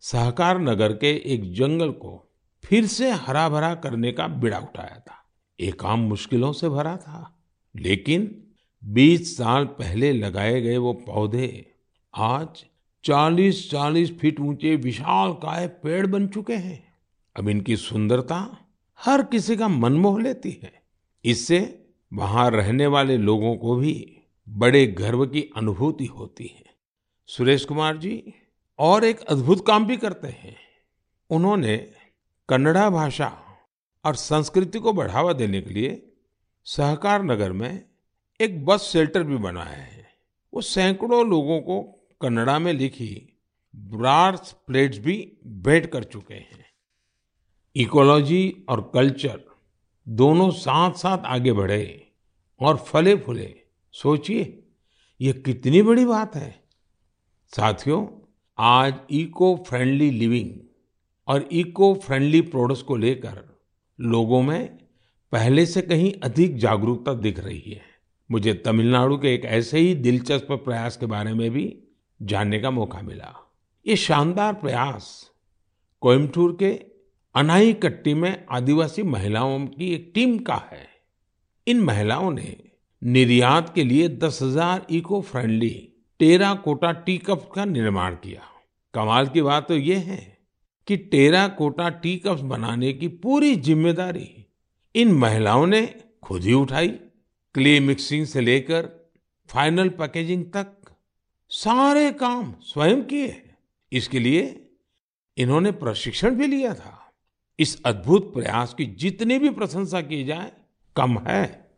सहकार 0.00 0.58
नगर 0.58 0.92
के 0.92 1.14
एक 1.34 1.52
जंगल 1.52 1.90
को 1.90 2.32
फिर 2.64 2.86
से 2.86 3.10
हरा 3.10 3.48
भरा 3.48 3.74
करने 3.74 4.12
का 4.12 4.26
बिड़ा 4.28 4.58
उठाया 4.58 4.98
था। 4.98 5.24
ये 5.60 5.72
काम 5.72 6.00
मुश्किलों 6.00 6.52
से 6.52 6.68
भरा 6.68 6.96
था, 6.96 7.44
लेकिन 7.76 8.52
20 8.84 9.36
साल 9.36 9.64
पहले 9.64 10.12
लगाए 10.12 10.60
गए 10.60 10.76
वो 10.76 10.92
पौधे 10.92 11.75
आज 12.18 12.64
40-40 13.04 14.18
फीट 14.18 14.40
ऊँचे 14.40 14.76
विशाल 14.76 15.32
काय 15.32 15.66
पेड़ 15.66 16.06
बन 16.06 16.28
चुके 16.28 16.54
हैं। 16.54 16.94
अब 17.36 17.48
इनकी 17.48 17.76
सुंदरता 17.76 18.58
हर 18.96 19.22
किसी 19.22 19.56
का 19.56 19.68
मन 19.68 19.92
मोह 19.92 20.22
लेती 20.22 20.60
है। 20.62 20.82
इससे 21.24 21.86
वहाँ 22.12 22.50
रहने 22.50 22.86
वाले 22.86 23.16
लोगों 23.16 23.56
को 23.56 23.76
भी 23.76 24.22
बड़े 24.48 24.86
गर्व 24.86 25.26
की 25.26 25.50
अनुभूति 25.56 26.06
होती 26.06 26.44
है। 26.44 26.64
सुरेश 27.26 27.64
कुमार 27.64 27.96
जी, 27.96 28.34
और 28.78 29.04
एक 29.04 29.20
अद्भुत 29.20 29.66
काम 29.66 29.86
भी 29.86 29.96
करते 29.96 30.28
हैं। 30.28 30.56
उन्होंने 31.30 31.76
कन्नड़ा 32.48 32.90
भाषा 32.90 33.42
और 34.04 34.14
संस्कृति 34.14 34.78
को 34.78 34.92
बढ़ावा 34.92 35.32
देने 35.32 35.60
के 35.60 35.70
लिए 35.70 36.12
सहकार 36.64 37.22
नगर 37.22 37.52
में 37.52 37.84
एक 38.40 38.64
बस 38.64 38.80
शेल्टर 38.80 39.22
भी 39.22 39.36
बनाया 39.36 39.82
है। 39.82 40.08
वो 40.54 40.60
सैकड़ों 40.60 41.28
लोगों 41.28 41.60
को 41.60 41.95
कन्नड़ा 42.20 42.58
में 42.58 42.72
लिखी 42.72 43.38
ब्रास 43.76 44.56
प्लेट्स 44.66 44.98
भी 44.98 45.32
भेंट 45.46 45.86
कर 45.86 46.04
चुके 46.04 46.34
हैं। 46.34 46.64
इकोलॉजी 47.76 48.64
और 48.68 48.90
कल्चर 48.94 49.40
दोनों 50.08 50.50
साथ 50.50 50.92
साथ 50.92 51.18
आगे 51.18 51.52
बढ़े 51.52 52.12
और 52.60 52.76
फले 52.76 53.16
फूले 53.16 53.54
सोचिए, 53.92 54.62
ये 55.20 55.32
कितनी 55.32 55.82
बड़ी 55.82 56.04
बात 56.04 56.36
है। 56.36 56.64
साथियों, 57.56 58.06
आज 58.58 58.94
इको 59.10 59.64
फ्रेंडली 59.68 60.10
लिविंग 60.10 60.50
और 61.28 61.48
इको 61.52 61.94
फ्रेंडली 61.94 62.40
प्रोडक्ट्स 62.40 62.82
को 62.82 62.96
लेकर 62.96 63.58
लोगों 64.00 64.42
में 64.42 64.78
पहले 65.32 65.66
से 65.66 65.82
कहीं 65.82 66.12
अधिक 66.12 66.56
जागरूकता 66.56 67.14
दिख 67.14 67.38
रही 67.38 67.70
है। 67.70 67.82
मुझे 68.30 68.54
तमिलनाडु 68.54 69.16
के 69.16 69.34
एक 69.34 69.44
ऐसे 69.44 69.78
ही 69.78 69.94
दिलचस्प 69.94 70.52
प्रयास 70.52 70.96
के 70.96 71.06
बारे 71.06 71.34
में 71.34 71.50
भी 71.50 71.82
जानने 72.20 72.58
का 72.60 72.70
मौका 72.70 73.00
मिला। 73.02 73.32
ये 73.86 73.96
शानदार 73.96 74.52
प्रयास 74.54 75.08
कोयम्बटूर 76.02 76.56
के 76.62 76.70
अनाईकट्टी 77.34 78.14
में 78.14 78.44
आदिवासी 78.50 79.02
महिलाओं 79.04 79.66
की 79.68 79.92
एक 79.94 80.10
टीम 80.14 80.38
का 80.38 80.62
है। 80.72 80.86
इन 81.66 81.80
महिलाओं 81.80 82.30
ने 82.30 82.56
निर्यात 83.02 83.74
के 83.74 83.84
लिए 83.84 84.08
दस 84.08 84.38
हज़ार 84.42 84.86
eco 84.90 85.20
friendly 85.22 85.74
terracotta 86.54 86.92
tea 86.92 87.16
cup 87.18 87.50
का 87.54 87.64
निर्माण 87.64 88.14
किया। 88.14 88.42
कमाल 88.94 89.26
की 89.26 89.42
बात 89.42 89.68
तो 89.68 89.76
ये 89.76 89.96
है 89.96 90.20
कि 90.88 90.96
टेरा 90.96 91.46
कोटा 91.50 91.88
टी 91.98 92.16
कप्स 92.16 92.40
बनाने 92.44 92.92
की 92.92 93.08
पूरी 93.08 93.54
ज़िम्मेदारी 93.56 94.28
इन 94.94 95.12
महिलाओं 95.14 95.66
ने 95.66 95.86
खुद 96.22 96.42
ही 96.42 96.52
उठाई। 96.54 96.88
क्ले 97.54 97.78
मिक्सिंग 97.80 98.26
से 98.26 98.40
लेकर 98.40 98.88
फाइनल 99.48 99.88
पैकेजिंग 99.98 100.44
तक 100.46 100.75
सारे 101.50 102.10
काम 102.12 102.52
स्वयं 102.62 103.02
किए। 103.04 103.42
इसके 103.92 104.18
लिए 104.18 104.44
इन्होंने 105.36 105.70
प्रशिक्षण 105.72 106.34
भी 106.34 106.46
लिया 106.46 106.74
था। 106.74 106.92
इस 107.58 107.80
अद्भुत 107.86 108.32
प्रयास 108.34 108.74
की 108.74 108.86
जितनी 108.96 109.38
भी 109.38 109.50
प्रशंसा 109.50 110.00
की 110.02 110.22
जाए, 110.24 110.50
कम 110.96 111.18
है। 111.18 111.68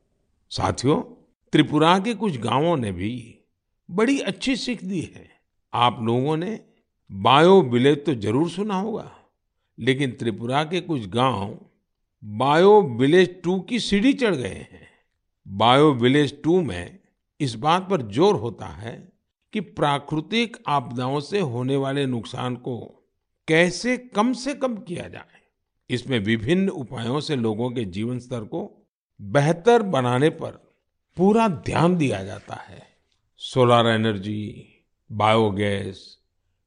साथियों, 0.51 1.01
त्रिपुरा 1.53 1.99
के 1.99 2.15
कुछ 2.15 2.39
गाँवों 2.39 2.77
ने 2.77 2.93
भी 2.93 3.13
बड़ी 3.89 4.19
अच्छी 4.21 4.57
सीख 4.57 4.85
दी 4.85 5.01
है। 5.15 5.29
आप 5.73 5.99
लोगों 6.03 6.37
ने 6.37 6.59
बायो 7.11 7.61
विलेज 7.63 8.05
तो 8.07 8.15
ज़रूर 8.17 8.49
सुना 8.51 8.75
होगा, 8.75 9.11
लेकिन 9.79 10.11
त्रिपुरा 10.13 10.65
के 10.65 10.81
कुछ 10.81 11.07
गाँव 11.09 11.59
बायो 12.23 12.81
विलेज 12.99 13.41
टू 13.43 13.59
की 13.61 13.79
सीढ़ी 13.81 14.13
चढ़ 14.15 14.35
गए 14.35 14.67
हैं। 14.73 14.89
बायो 15.47 15.93
विलेज 15.95 16.43
टू 16.43 16.61
में 16.63 16.99
इस 17.41 17.55
बात 17.57 17.89
पर 17.91 18.03
ज़ोर 18.09 18.35
होता 18.37 18.67
है 18.67 18.97
कि 19.53 19.61
प्राकृतिक 19.61 20.57
आपदाओं 20.69 21.21
से 21.21 21.41
होने 21.41 21.77
वाले 21.77 22.07
नुकसान 22.07 22.57
को 22.57 22.79
कैसे 23.49 23.97
कम 23.97 24.33
से 24.33 24.55
कम 24.55 24.77
किया 24.77 25.09
जाए। 25.09 25.41
इसमें 25.91 26.19
विभिन्न 26.19 26.69
उपायों 26.69 27.21
से 27.21 27.37
लोगों 27.37 27.71
के 27.71 27.85
जीवन 27.85 28.19
स्तर 28.19 28.45
को 28.45 28.89
बेहतर 29.21 29.83
बनाने 29.83 30.31
पर 30.31 30.51
पूरा 31.17 31.49
ध्यान 31.49 31.97
दिया 31.97 32.23
जाता 32.25 32.55
है। 32.55 32.83
Solar 33.37 33.87
energy, 33.87 34.67
biogas 35.11 36.19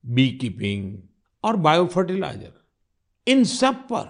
bee 0.05 0.29
keeping 0.31 0.97
और 1.43 1.55
बायो 1.55 1.85
फर्टिलाइज़र 1.85 2.53
इन 3.27 3.43
सब 3.43 3.75
पर 3.87 4.05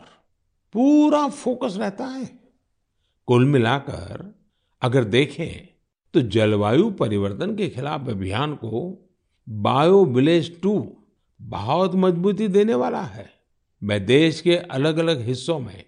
पूरा 0.73 1.27
फोकस 1.27 1.75
रहता 1.77 2.05
है। 2.05 2.25
कुल 3.27 3.45
मिलाकर 3.45 4.41
अगर 4.81 5.03
देखें 5.03 5.70
तो 6.13 6.21
जलवायु 6.21 6.89
परिवर्तन 6.91 7.55
के 7.55 7.69
खिलाफ 7.69 8.09
अभियान 8.09 8.55
को 8.55 9.09
बायो 9.49 10.05
विलेज 10.05 10.61
टू 10.61 10.97
बहुत 11.39 11.95
मजबूती 11.95 12.47
देने 12.47 12.73
वाला 12.73 13.01
है। 13.01 13.29
मैं 13.81 14.05
देश 14.05 14.41
के 14.41 14.55
अलग 14.55 14.97
अलग 14.97 15.21
हिस्सों 15.21 15.59
में 15.59 15.83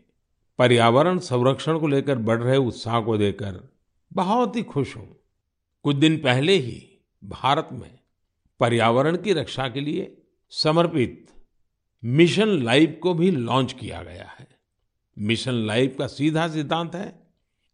पर्यावरण 0.60 1.20
संरक्षण 1.20 1.80
को 1.80 1.88
लेकर 1.88 2.18
बढ़ 2.18 2.42
रहे 2.42 2.58
उत्साह 2.58 3.00
को 3.02 3.18
देकर 3.18 3.60
बहुत 4.12 4.56
ही 4.56 4.64
खुश 4.64 4.96
हूँ। 4.98 5.08
कुछ 5.84 5.96
दिन 5.96 6.18
पहले 6.18 6.54
ही 6.54 6.82
भारत 7.24 7.70
में 7.74 8.00
पर्यावरण 8.60 9.18
की 9.18 9.34
रक्षा 9.34 9.68
के 9.68 9.82
लिए 9.82 10.18
समर्पित 10.52 11.28
मिशन 12.04 12.48
लाइफ 12.64 13.00
को 13.04 13.14
भी 13.14 13.32
लॉन्च 13.32 13.74
किया 13.74 14.02
गया 14.04 14.30
है। 14.40 14.48
मिशन 15.18 15.54
लाइफ 15.54 15.96
का 16.00 16.08
सीधा 16.08 16.48
सिद्धांत 16.48 16.96
है 16.96 17.14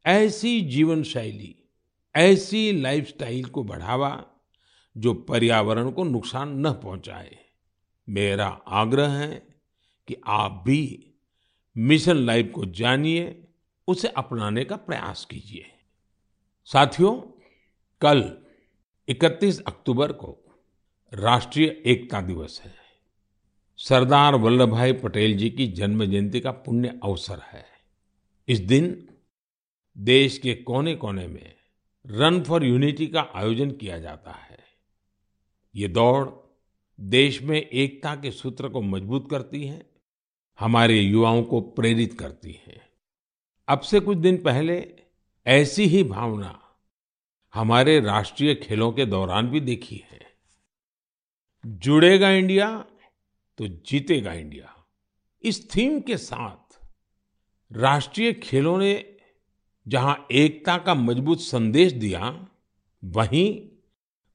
ऐसी 0.05 0.59
जीवन 0.61 1.03
शैली 1.03 1.55
ऐसी 2.19 2.71
लाइफस्टाइल 2.71 3.45
को 3.45 3.63
बढ़ावा 3.63 4.25
जो 4.97 5.13
पर्यावरण 5.13 5.91
को 5.91 6.03
नुकसान 6.03 6.67
न 6.67 6.71
पहुँचाए। 6.71 7.37
मेरा 8.09 8.47
आग्रह 8.67 9.09
है 9.09 9.47
कि 10.07 10.15
आप 10.25 10.63
भी 10.67 11.11
मिशन 11.77 12.15
लाइफ 12.17 12.51
को 12.55 12.65
जानिए, 12.65 13.47
उसे 13.87 14.07
अपनाने 14.07 14.63
का 14.63 14.75
प्रयास 14.75 15.25
कीजिए। 15.25 15.65
साथियों, 16.65 17.15
कल 18.01 18.37
31 19.09 19.61
अक्टूबर 19.61 20.11
को 20.11 20.59
राष्ट्रीय 21.13 21.83
एकता 21.85 22.21
दिवस 22.21 22.61
है। 22.65 22.73
सरदार 23.77 24.35
वल्लभ 24.35 24.69
भाई 24.69 24.93
पटेल 24.93 25.37
जी 25.37 25.49
की 25.49 25.67
जन्म 25.67 26.05
जयंती 26.05 26.39
का 26.39 26.51
पुण्य 26.51 26.99
अवसर 27.03 27.39
है। 27.39 27.65
इस 28.47 28.59
दिन 28.59 29.09
देश 29.97 30.37
के 30.37 30.55
कोने 30.55 30.95
कोने 30.95 31.27
में 31.27 31.58
रन 32.07 32.43
फॉर 32.43 32.63
यूनिटी 32.63 33.07
का 33.07 33.31
आयोजन 33.35 33.71
किया 33.71 33.99
जाता 33.99 34.31
है। 34.31 34.59
ये 35.75 35.87
दौड़ 35.87 36.29
देश 36.99 37.41
में 37.41 37.61
एकता 37.61 38.15
के 38.15 38.31
सूत्र 38.31 38.69
को 38.69 38.81
मज़बूत 38.81 39.29
करती 39.31 39.65
है, 39.65 39.89
हमारे 40.59 40.99
युवाओं 40.99 41.43
को 41.43 41.61
प्रेरित 41.61 42.19
करती 42.19 42.61
है। 42.67 42.81
अब 43.67 43.79
से 43.79 43.99
कुछ 43.99 44.17
दिन 44.17 44.37
पहले 44.37 44.95
ऐसी 45.47 45.85
ही 45.85 46.03
भावना 46.03 46.61
हमारे 47.53 47.99
राष्ट्रीय 47.99 48.55
खेलों 48.55 48.91
के 48.91 49.05
दौरान 49.05 49.47
भी 49.47 49.59
देखी 49.59 50.03
है। 50.11 50.19
जुड़ेगा 51.65 52.29
इंडिया 52.29 52.85
तो 53.57 53.67
जीतेगा 53.67 54.33
इंडिया। 54.33 54.85
इस 55.43 55.75
थीम 55.75 55.99
के 55.99 56.17
साथ 56.17 56.85
राष्ट्रीय 57.71 58.33
खेलों 58.33 58.77
ने 58.77 59.08
जहाँ 59.87 60.27
एकता 60.31 60.77
का 60.77 60.95
मज़बूत 60.95 61.39
संदेश 61.39 61.93
दिया, 61.93 62.47
वहीं 63.03 63.61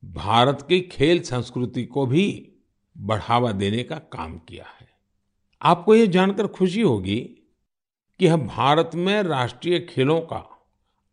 भारत 0.04 0.66
की 0.68 0.80
खेल 0.80 1.22
संस्कृति 1.22 1.84
को 1.84 2.06
भी 2.06 2.52
बढ़ावा 2.98 3.52
देने 3.52 3.82
का 3.82 3.96
काम 3.98 4.38
किया 4.38 4.64
है। 4.64 4.88
आपको 5.62 5.94
ये 5.94 6.06
जानकर 6.06 6.46
खुशी 6.46 6.80
होगी 6.80 7.20
कि 8.18 8.26
हम 8.26 8.46
भारत 8.46 8.90
में 8.94 9.22
राष्ट्रीय 9.22 9.78
खेलों 9.80 10.20
का 10.20 10.50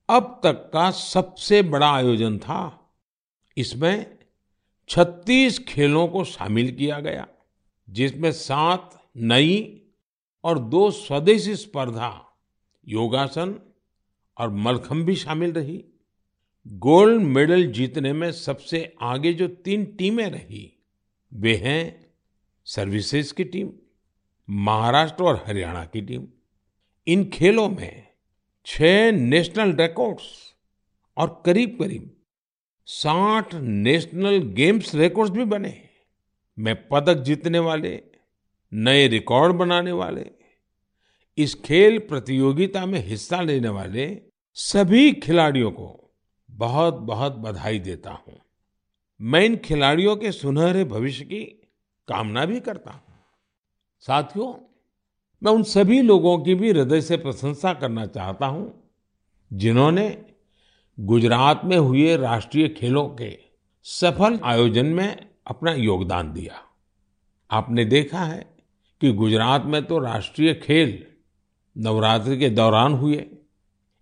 अब 0.10 0.42
तक 0.44 0.70
का 0.74 0.92
सबसे 0.92 1.62
बड़ा 1.62 1.92
आयोजन 1.92 2.38
था। 2.38 2.92
इसमें 3.58 4.18
36 4.90 5.60
खेलों 5.60 6.08
को 6.08 6.24
शामिल 6.24 6.76
किया 6.76 7.00
गया, 7.00 7.28
जिसमें 7.90 8.32
सात 8.32 9.10
नई 9.18 9.82
और 10.44 10.60
दो 10.60 10.92
स्वदेशी 10.92 11.56
स्पर्धा, 11.56 12.26
योगासन 12.88 13.60
और 14.42 14.50
मलखम 14.50 15.04
भी 15.06 15.16
शामिल 15.16 15.52
रही। 15.52 15.84
गोल्ड 16.68 17.22
मेडल 17.22 17.66
जीतने 17.68 18.14
में 18.14 18.32
सबसे 18.32 18.94
आगे 19.02 19.34
जो 19.34 19.48
तीन 19.48 19.86
टीमें 19.86 20.30
रही, 20.30 20.84
वे 21.32 21.56
हैं 21.56 22.14
सर्विसेज़ 22.66 23.34
की 23.34 23.44
टीम, 23.44 23.70
महाराष्ट्र 24.50 25.24
और 25.24 25.44
हरियाणा 25.48 25.86
की 25.86 26.02
टीम। 26.02 26.28
इन 27.08 27.24
खेलों 27.26 27.70
में 27.70 28.08
छह 28.66 29.12
नेशनल 29.12 29.76
रिकॉर्ड्स 29.76 30.56
और 31.18 31.42
करीब 31.46 31.78
करीब 31.80 32.18
साठ 32.88 33.54
नेशनल 33.56 34.38
गेम्स 34.54 34.96
रिकॉर्ड्स 34.96 35.34
भी 35.34 35.44
बने। 35.46 35.74
मैं 36.60 36.76
पदक 36.88 37.22
जीतने 37.22 37.60
वाले, 37.60 38.02
नए 38.74 39.08
रिकॉर्ड 39.08 39.56
बनाने 39.56 39.92
वाले, 39.92 40.26
इस 41.38 41.56
खेल 41.56 41.98
प्रतियोगिता 42.00 42.86
में 42.86 43.00
हिस्सा 43.00 43.42
लेने 43.42 43.70
वाले 43.70 44.06
सभी 44.56 45.12
खिलाड़ियों 45.14 45.72
को 45.72 46.12
बहुत 46.52 46.94
बहुत 46.94 47.36
बधाई 47.36 47.80
देता 47.80 48.12
हूँ। 48.12 48.40
मैं 49.22 49.44
इन 49.46 49.56
खिलाड़ियों 49.56 50.16
के 50.16 50.32
सुनहरे 50.32 50.84
भविष्य 50.84 51.26
की 51.26 51.44
कामना 52.08 52.46
भी 52.46 52.60
करता 52.60 52.92
हूँ। 52.92 53.16
साथियों, 54.00 54.54
मैं 55.44 55.52
उन 55.52 55.64
सभी 55.64 56.02
लोगों 56.02 56.38
की 56.38 56.56
भी 56.56 56.72
हृदय 56.72 57.02
से 57.02 57.18
प्रशंसा 57.18 57.74
करना 57.74 58.06
चाहता 58.06 58.46
हूँ, 58.46 58.92
जिन्होंने 59.54 60.26
गुजरात 61.00 61.62
में 61.66 61.78
हुए 61.78 62.18
राष्ट्रीय 62.18 62.68
खेलों 62.70 63.08
के 63.10 63.38
सफल 63.84 64.40
आयोजन 64.44 64.86
में 64.86 65.30
अपना 65.48 65.72
योगदान 65.72 66.34
दिया। 66.34 66.62
आपने 67.52 67.86
देखा 67.86 68.20
है 68.20 68.56
कि 69.02 69.12
गुजरात 69.12 69.66
में 69.66 69.86
तो 69.86 70.00
राष्ट्रीय 70.00 70.54
खेल 70.54 71.06
नवरात्रि 71.76 72.38
के 72.38 72.50
दौरान 72.50 72.94
हुए। 72.94 73.26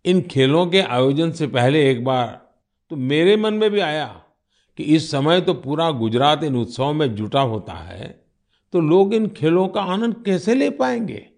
इन 0.06 0.22
खेलों 0.22 0.66
के 0.68 0.82
आयोजन 0.82 1.32
से 1.32 1.48
पहले 1.48 1.90
एक 1.92 2.04
बार 2.04 2.28
तो 2.90 2.96
मेरे 2.96 3.36
मन 3.38 3.54
में 3.54 3.70
भी 3.72 3.80
आया 3.80 4.06
कि 4.78 4.84
इस 4.84 5.12
समय 5.12 5.42
तो 5.42 5.54
पूरा 5.54 5.92
गुजरात 5.92 6.44
इन 6.44 6.56
उत्सवों 6.56 6.94
में 6.94 7.16
जुटा 7.16 7.42
होता 7.42 7.74
है 7.74 8.08
तो 8.74 8.80
लोग 8.80 9.14
इन 9.14 9.28
खेलों 9.28 9.68
का 9.68 9.82
आनंद 9.82 10.24
कैसे 10.26 10.56
ले 10.56 10.70
पाएँगे? 10.70 11.30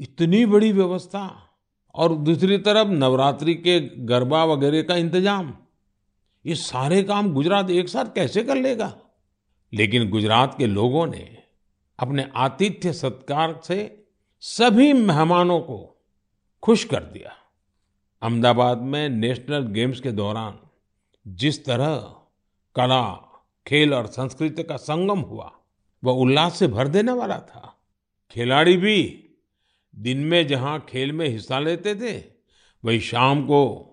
इतनी 0.00 0.46
बड़ी 0.46 0.72
व्यवस्था 0.72 1.50
और 1.94 2.14
दूसरी 2.14 2.58
तरफ़ 2.58 2.88
नवरात्रि 2.88 3.54
के 3.54 3.80
गरबा 3.80 4.44
वगैरह 4.44 4.82
का 4.82 4.96
इंतज़ाम, 4.96 5.52
ये 6.46 6.54
सारे 6.54 7.02
काम 7.02 7.32
गुजरात 7.32 7.70
एक 7.70 7.88
साथ 7.88 8.14
कैसे 8.14 8.42
कर 8.42 8.56
लेगा? 8.56 8.94
लेकिन 9.72 10.08
गुजरात 10.10 10.54
के 10.58 10.66
लोगों 10.66 11.06
ने 11.06 11.38
अपने 11.98 12.28
आतिथ्य 12.36 12.92
सत्कार 12.92 13.60
से 13.64 14.04
सभी 14.40 14.92
मेहमानों 14.92 15.60
को 15.60 16.02
खुश 16.62 16.84
कर 16.84 17.02
दिया। 17.04 17.36
अहमदाबाद 18.22 18.78
में 18.78 19.08
नेशनल 19.08 19.66
गेम्स 19.66 20.00
के 20.00 20.12
दौरान 20.12 20.58
जिस 21.26 21.64
तरह 21.64 21.96
कला, 22.76 23.04
खेल 23.66 23.94
और 23.94 24.06
संस्कृति 24.06 24.62
का 24.62 24.76
संगम 24.76 25.18
हुआ, 25.18 25.52
वह 26.04 26.12
उल्लास 26.12 26.58
से 26.58 26.66
भर 26.66 26.88
देने 26.88 27.12
वाला 27.12 27.38
था। 27.38 27.76
खिलाड़ी 28.30 28.76
भी 28.76 29.26
दिन 29.96 30.18
में 30.18 30.46
जहाँ 30.46 30.86
खेल 30.88 31.12
में 31.12 31.28
हिस्सा 31.28 31.58
लेते 31.58 31.94
थे, 31.94 32.18
वही 32.84 33.00
शाम 33.00 33.42
को 33.42 33.86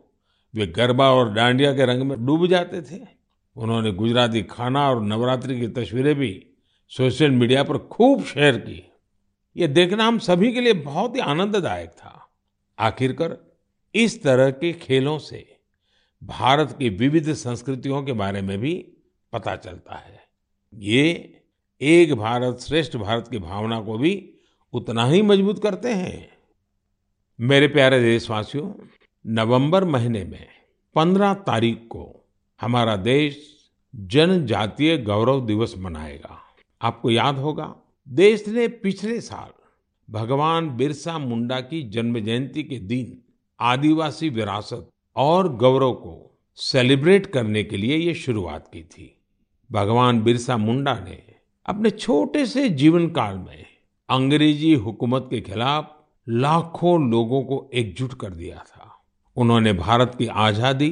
वे 0.55 0.67
गरबा 0.67 1.11
और 1.11 1.33
डांडिया 1.33 1.73
के 1.73 1.85
रंग 1.85 2.03
में 2.03 2.25
डूब 2.25 2.47
जाते 2.47 2.81
थे। 2.81 3.07
उन्होंने 3.55 3.91
गुजराती 3.91 4.43
खाना 4.43 4.89
और 4.89 5.01
नवरात्रि 5.03 5.59
की 5.59 5.67
तस्वीरें 5.67 6.15
भी 6.15 6.47
सोशल 6.89 7.31
मीडिया 7.31 7.63
पर 7.63 7.77
खूब 7.77 8.23
शेयर 8.23 8.57
की। 8.57 8.83
ये 9.57 9.67
देखना 9.67 10.05
हम 10.05 10.19
सभी 10.19 10.53
के 10.53 10.61
लिए 10.61 10.73
बहुत 10.73 11.15
ही 11.15 11.21
आनंददायक 11.21 11.89
था। 11.89 12.29
आखिरकार 12.79 13.46
इस 13.95 14.23
तरह 14.23 14.51
के 14.51 14.73
खेलों 14.73 15.19
से 15.19 15.57
भारत 16.23 16.75
की 16.79 16.89
विविध 16.89 17.33
संस्कृतियों 17.33 18.03
के 18.03 18.13
बारे 18.13 18.41
में 18.41 18.59
भी 18.59 18.93
पता 19.33 19.55
चलता 19.55 19.95
है। 19.95 20.19
ये 20.73 21.33
एक 21.81 22.13
भारत 22.13 22.59
श्रेष्ठ 22.59 22.97
भारत 22.97 23.27
की 23.27 23.37
भावना 23.37 23.81
को 23.81 23.97
भी 23.97 24.33
उतना 24.73 25.05
ही 25.05 25.21
मज़बूत 25.21 25.63
करते 25.63 25.93
हैं। 25.93 26.29
मेरे 27.39 27.67
प्यारे 27.67 28.01
देशवासियों, 28.01 28.73
नवंबर 29.27 29.83
महीने 29.83 30.23
में 30.23 30.47
15 30.95 31.33
तारीख 31.33 31.77
को 31.77 32.27
हमारा 32.61 32.95
देश 32.95 33.57
जनजातीय 33.95 34.97
गौरव 34.97 35.45
दिवस 35.45 35.73
मनाएगा। 35.77 36.43
आपको 36.81 37.11
याद 37.11 37.37
होगा, 37.37 37.75
देश 38.09 38.47
ने 38.47 38.67
पिछले 38.67 39.21
साल 39.21 39.49
भगवान 40.09 40.69
बिरसा 40.69 41.17
मुंडा 41.17 41.59
की 41.61 41.89
जन्म 41.89 42.19
जयंती 42.19 42.63
के 42.63 42.79
दिन 42.79 43.23
आदिवासी 43.59 44.29
विरासत 44.29 44.89
और 45.15 45.49
गौरव 45.55 45.93
को 45.93 46.39
सेलिब्रेट 46.57 47.25
करने 47.25 47.63
के 47.63 47.77
लिए 47.77 47.97
ये 47.97 48.13
शुरुआत 48.13 48.67
की 48.73 48.81
थी। 48.83 49.13
भगवान 49.69 50.21
बिरसा 50.21 50.57
मुंडा 50.57 50.93
ने 50.99 51.21
अपने 51.65 51.89
छोटे 51.89 52.45
से 52.45 52.67
जीवन 52.69 53.07
काल 53.09 53.37
में 53.37 53.65
अंग्रेज़ी 54.09 54.73
हुकूमत 54.73 55.27
के 55.29 55.41
खिलाफ 55.41 55.93
लाखों 56.27 56.99
लोगों 57.09 57.43
को 57.43 57.69
एकजुट 57.73 58.13
कर 58.13 58.29
दिया 58.29 58.63
था। 58.67 58.91
उन्होंने 59.37 59.73
भारत 59.73 60.15
की 60.17 60.27
आज़ादी 60.27 60.91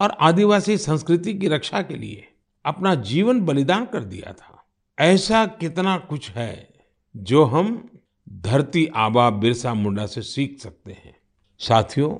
और 0.00 0.16
आदिवासी 0.20 0.76
संस्कृति 0.78 1.34
की 1.34 1.48
रक्षा 1.48 1.82
के 1.82 1.94
लिए 1.94 2.28
अपना 2.64 2.94
जीवन 2.94 3.40
बलिदान 3.40 3.84
कर 3.84 4.04
दिया 4.04 4.32
था। 4.32 4.64
ऐसा 4.98 5.44
कितना 5.46 5.96
कुछ 5.98 6.30
है 6.30 6.68
जो 7.14 7.44
हम 7.44 7.88
धरती 8.28 8.86
आबा 8.86 9.30
बिरसा 9.30 9.74
मुंडा 9.74 10.06
से 10.06 10.22
सीख 10.22 10.58
सकते 10.58 10.92
हैं। 10.92 11.13
साथियों, 11.58 12.16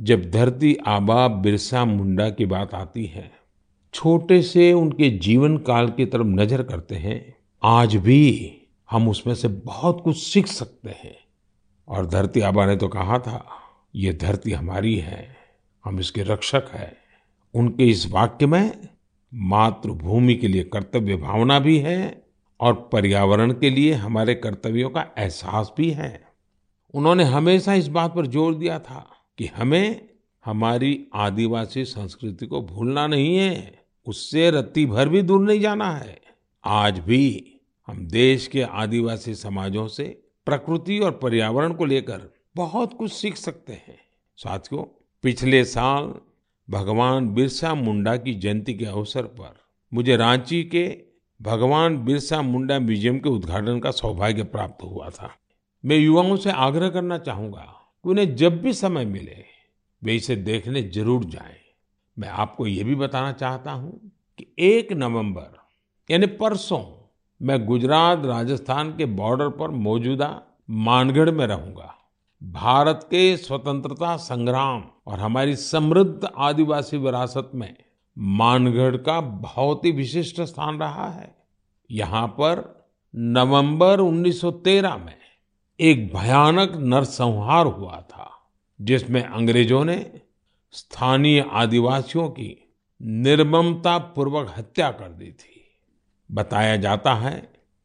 जब 0.00 0.30
धरती 0.30 0.76
आबा 0.86 1.28
बिरसा 1.28 1.84
मुंडा 1.84 2.30
की 2.30 2.46
बात 2.46 2.74
आती 2.74 3.04
है, 3.04 3.32
छोटे 3.94 4.42
से 4.42 4.72
उनके 4.72 5.10
जीवन 5.10 5.56
काल 5.56 5.88
की 5.88 6.06
तरफ़ 6.06 6.26
नज़र 6.26 6.62
करते 6.62 6.94
हैं, 6.94 7.36
आज 7.62 7.96
भी 7.96 8.52
हम 8.90 9.08
उसमें 9.08 9.34
से 9.34 9.48
बहुत 9.48 10.00
कुछ 10.00 10.18
सीख 10.22 10.46
सकते 10.46 10.90
हैं। 10.90 11.16
और 11.88 12.06
धरती 12.06 12.40
आबा 12.40 12.66
ने 12.66 12.76
तो 12.76 12.88
कहा 12.88 13.18
था, 13.18 13.48
ये 13.94 14.12
धरती 14.12 14.50
हमारी 14.50 14.96
है, 14.96 15.36
हम 15.84 16.00
इसके 16.00 16.22
रक्षक 16.22 16.64
हैं। 16.72 16.92
उनके 17.54 17.84
इस 17.84 18.10
वाक्य 18.10 18.46
में 18.46 18.88
मातृभूमि 19.34 20.34
के 20.34 20.48
लिए 20.48 20.62
कर्तव्य 20.62 21.16
भावना 21.16 21.58
भी 21.58 21.78
है 21.78 22.22
और 22.60 22.88
पर्यावरण 22.92 23.52
के 23.52 23.70
लिए 23.70 23.92
हमारे 23.92 24.34
कर्तव्यों 24.34 24.90
का 24.90 25.06
एहसास 25.18 25.72
भी 25.76 25.90
है। 25.90 26.33
उन्होंने 26.94 27.24
हमेशा 27.24 27.74
इस 27.74 27.86
बात 27.88 28.14
पर 28.14 28.26
ज़ोर 28.26 28.54
दिया 28.54 28.78
था 28.78 29.06
कि 29.38 29.46
हमें 29.46 30.08
हमारी 30.44 31.06
आदिवासी 31.14 31.84
संस्कृति 31.84 32.46
को 32.46 32.60
भूलना 32.62 33.06
नहीं 33.06 33.36
है, 33.36 33.84
उससे 34.06 34.50
रत्ती 34.50 34.84
भर 34.86 35.08
भी 35.08 35.22
दूर 35.22 35.40
नहीं 35.40 35.60
जाना 35.60 35.90
है। 35.90 36.20
आज 36.64 36.98
भी 36.98 37.50
हम 37.88 38.06
देश 38.06 38.46
के 38.46 38.62
आदिवासी 38.62 39.34
समाजों 39.34 39.86
से 39.88 40.04
प्रकृति 40.46 40.98
और 40.98 41.10
पर्यावरण 41.22 41.72
को 41.72 41.84
लेकर 41.84 42.32
बहुत 42.56 42.94
कुछ 42.94 43.12
सीख 43.12 43.36
सकते 43.36 43.72
हैं। 43.72 43.98
साथियों, 44.38 44.82
पिछले 45.24 45.64
साल 45.64 46.14
भगवान 46.68 47.28
बिरसा 47.28 47.74
मुंडा 47.74 48.16
की 48.16 48.34
जयंती 48.34 48.74
के 48.74 48.84
अवसर 48.84 49.22
पर 49.22 49.54
मुझे 49.92 50.16
रांची 50.16 50.62
के 50.64 50.86
भगवान 51.40 51.96
बिरसा 51.96 52.42
मुंडा 52.42 52.78
म्यूज़ियम 52.78 53.18
के 53.18 53.28
उद्घाटन 53.28 53.80
का 53.80 53.90
सौभाग्य 53.90 54.44
प्राप्त 54.44 54.84
हुआ 54.84 55.08
था। 55.10 55.36
मैं 55.84 55.96
युवाओं 55.96 56.36
से 56.36 56.50
आग्रह 56.50 56.88
करना 56.88 57.18
चाहूँगा 57.18 57.64
कि 58.04 58.10
उन्हें 58.10 58.36
जब 58.36 58.62
भी 58.62 58.72
समय 58.72 59.04
मिले, 59.04 59.44
वे 60.02 60.14
इसे 60.14 60.36
देखने 60.36 60.82
ज़रूर 60.82 61.24
जाएँ। 61.24 61.56
मैं 62.18 62.28
आपको 62.28 62.66
ये 62.66 62.84
भी 62.84 62.94
बताना 62.94 63.32
चाहता 63.32 63.72
हूँ 63.72 64.10
कि 64.38 64.46
एक 64.58 64.92
नवंबर, 64.92 65.58
यानी 66.10 66.26
परसों, 66.26 66.82
मैं 67.42 67.66
गुजरात, 67.66 68.24
राजस्थान 68.24 68.90
के 68.90 69.04
बॉर्डर 69.04 69.48
पर 69.48 69.70
मौजूदा 69.70 70.42
मानगढ़ 70.70 71.30
में 71.30 71.46
रहूँगा। 71.46 71.94
भारत 72.42 73.00
के 73.04 73.36
स्वतंत्रता 73.36 74.16
संग्राम 74.16 74.84
और 75.06 75.18
हमारी 75.18 75.56
समृद्ध 75.56 76.28
आदिवासी 76.38 76.96
विरासत 76.96 77.50
में 77.54 77.76
मानगढ़ 78.18 78.96
का 78.96 79.20
बहुत 79.20 79.84
ही 79.84 79.92
विशिष्ट 79.92 80.40
स्थान 80.40 80.78
रहा 80.78 81.08
है। 81.10 81.34
यहाँ 81.90 82.26
पर 82.26 82.84
नवंबर 83.16 84.00
1913 84.00 84.96
में 84.96 85.16
एक 85.80 86.12
भयानक 86.14 86.72
नरसंहार 86.76 87.66
हुआ 87.66 88.00
था, 88.00 88.30
जिसमें 88.80 89.22
अंग्रेज़ों 89.22 89.84
ने 89.84 89.96
स्थानीय 90.74 91.44
आदिवासियों 91.52 92.28
की 92.28 92.56
निर्ममता 93.00 93.96
पूर्वक 93.98 94.54
हत्या 94.58 94.90
कर 94.90 95.08
दी 95.08 95.30
थी। 95.30 95.60
बताया 96.30 96.76
जाता 96.76 97.14
है 97.14 97.36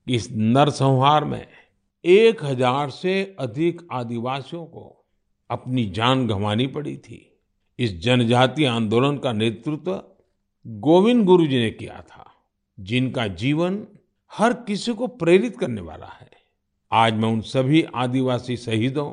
कि 0.07 0.15
इस 0.15 0.29
नरसंहार 0.31 1.25
में 1.25 1.45
एक 2.05 2.43
हज़ार 2.43 2.89
से 2.89 3.35
अधिक 3.39 3.87
आदिवासियों 3.91 4.65
को 4.65 5.05
अपनी 5.49 5.89
जान 5.89 6.27
गंवानी 6.27 6.67
पड़ी 6.67 6.95
थी। 6.97 7.25
इस 7.79 7.99
जनजातीय 7.99 8.67
आंदोलन 8.67 9.17
का 9.17 9.31
नेतृत्व 9.33 10.01
गोविंद 10.65 11.25
गुरु 11.25 11.47
जी 11.47 11.59
ने 11.59 11.69
किया 11.71 12.01
था, 12.01 12.25
जिनका 12.77 13.27
जीवन 13.27 13.85
हर 14.31 14.53
किसी 14.53 14.93
को 14.93 15.07
प्रेरित 15.07 15.57
करने 15.57 15.81
वाला 15.81 16.07
है। 16.07 16.28
आज 16.91 17.13
मैं 17.13 17.29
उन 17.29 17.41
सभी 17.41 17.81
आदिवासी 17.95 18.55
शहीदों 18.57 19.11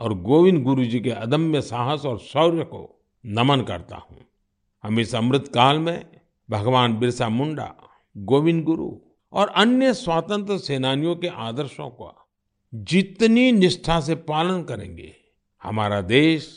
और 0.00 0.12
गोविंद 0.18 0.62
गुरु 0.62 0.84
जी 0.84 1.00
के 1.00 1.10
अदम्य 1.10 1.60
साहस 1.60 2.04
और 2.06 2.18
शौर्य 2.18 2.64
को 2.64 2.80
नमन 3.24 3.60
करता 3.60 3.96
हूँ। 3.96 4.16
हम 4.84 5.00
इस 5.00 5.14
अमृत 5.14 5.48
काल 5.48 5.78
में 5.78 6.06
भगवान 6.48 6.96
बिरसा 6.98 7.28
मुंडा, 7.28 7.74
गोविंद 8.16 8.62
गुरु 8.64 8.90
और 9.32 9.48
अन्य 9.48 9.92
स्वतंत्र 9.94 10.56
सेनानियों 10.58 11.16
के 11.16 11.28
आदर्शों 11.28 11.88
का 11.90 12.14
जितनी 12.72 13.50
निष्ठा 13.52 14.00
से 14.00 14.14
पालन 14.14 14.62
करेंगे, 14.62 15.12
हमारा 15.62 16.00
देश 16.00 16.48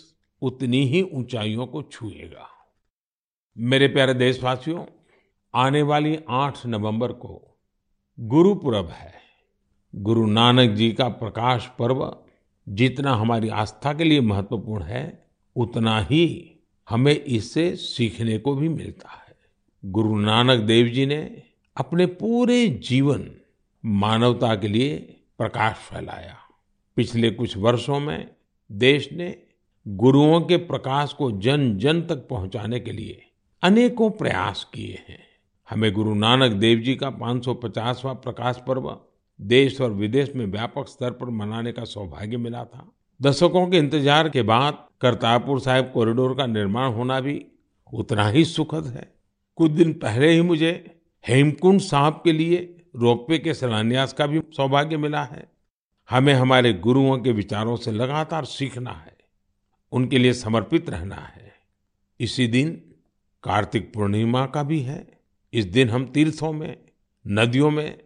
उतनी 0.42 0.86
ही 0.86 1.02
ऊंचाइयों 1.14 1.68
को 1.68 1.82
छुएगा। 1.82 2.48
मेरे 3.58 3.88
प्यारे 3.88 4.14
देशवासियों, 4.14 4.86
आने 5.54 5.82
वाली 5.82 6.18
8 6.30 6.66
नवंबर 6.66 7.12
को 7.12 7.42
गुरुपुरब 8.20 8.90
है। 8.90 9.23
गुरु 9.96 10.26
नानक 10.26 10.70
जी 10.70 10.92
का 10.92 11.08
प्रकाश 11.08 11.70
पर्व 11.80 12.16
जितना 12.70 13.16
हमारी 13.16 13.50
आस्था 13.50 13.94
के 13.94 14.04
लिए 14.04 14.22
महत्वपूर्ण 14.22 14.84
है, 14.84 15.26
उतना 15.56 16.00
ही 16.00 16.56
हमें 16.90 17.24
इससे 17.24 17.76
सीखने 17.76 18.38
को 18.38 18.56
भी 18.56 18.70
मिलता 18.70 19.10
है। 19.10 19.36
गुरु 19.86 20.20
नानक 20.20 20.60
देव 20.60 20.88
जी 20.88 21.06
ने 21.06 21.44
अपने 21.78 22.06
पूरे 22.06 22.68
जीवन 22.68 23.32
मानवता 23.86 24.56
के 24.56 24.68
लिए 24.68 24.98
प्रकाश 25.38 25.76
फैलाया। 25.76 26.38
पिछले 26.96 27.32
कुछ 27.32 27.58
वर्षों 27.58 28.00
में 28.00 28.36
देश 28.72 29.10
ने 29.14 29.44
गुरुओं 29.88 30.42
के 30.42 30.58
प्रकाश 30.58 31.14
को 31.14 31.32
जन 31.32 31.78
जन 31.78 32.02
तक 32.02 32.16
पहुँचाने 32.16 32.80
के 32.80 32.92
लिए 32.92 33.26
अनेकों 33.64 34.10
प्रयास 34.10 34.72
किए 34.74 35.06
हैं। 35.10 35.24
हमें 35.70 35.94
गुरु 35.94 36.14
नानक 36.14 36.52
देव 36.52 36.80
जी 36.80 36.96
का 36.96 37.10
550वां 37.10 38.16
प्रकाश 38.16 38.62
पर्व 38.68 38.98
देश 39.44 39.80
और 39.82 39.92
विदेश 39.92 40.32
में 40.36 40.46
व्यापक 40.46 40.88
स्तर 40.88 41.12
पर 41.12 41.30
मनाने 41.32 41.72
का 41.72 41.84
सौभाग्य 41.86 42.38
मिला 42.38 42.64
था। 42.66 42.88
दशकों 43.20 43.68
के 43.68 43.78
इंतज़ार 43.78 44.30
के 44.30 44.42
बाद 44.42 44.78
करतारपुर 45.02 45.60
साहिब 45.60 45.92
कॉरिडोर 45.94 46.36
का 46.36 46.46
निर्माण 46.46 46.92
होना 46.92 47.20
भी 47.20 47.46
उतना 47.94 48.28
ही 48.28 48.44
सुखद 48.46 48.86
है। 48.88 49.08
कुछ 49.58 49.72
दिन 49.72 49.94
पहले 49.94 50.30
ही 50.30 50.42
मुझे 50.42 50.72
हेमकुंड 51.24 51.82
साहब 51.82 52.22
के 52.24 52.32
लिए 52.32 52.58
रोपवे 52.96 53.38
के 53.38 53.54
शिलान्यास 53.54 54.14
का 54.14 54.28
भी 54.28 54.42
सौभाग्य 54.56 54.98
मिला 54.98 55.24
है। 55.24 55.48
हमें 56.10 56.34
हमारे 56.34 56.74
गुरुओं 56.74 57.18
के 57.18 57.32
विचारों 57.32 57.76
से 57.76 57.92
लगातार 57.92 58.46
सीखना 58.46 58.92
है, 58.92 59.16
उनके 59.92 60.18
लिए 60.18 60.34
समर्पित 60.34 60.90
रहना 60.90 61.16
है। 61.16 61.52
इसी 62.20 62.48
दिन 62.48 62.72
कार्तिक 63.44 63.94
पूर्णिमा 63.94 64.46
का 64.46 64.64
भी 64.64 64.80
है। 64.82 65.06
इस 65.54 65.66
दिन 65.66 65.90
हम 65.90 66.06
तीर्थों 66.06 66.52
में, 66.54 66.76
नदियों 67.26 67.70
में 67.72 67.98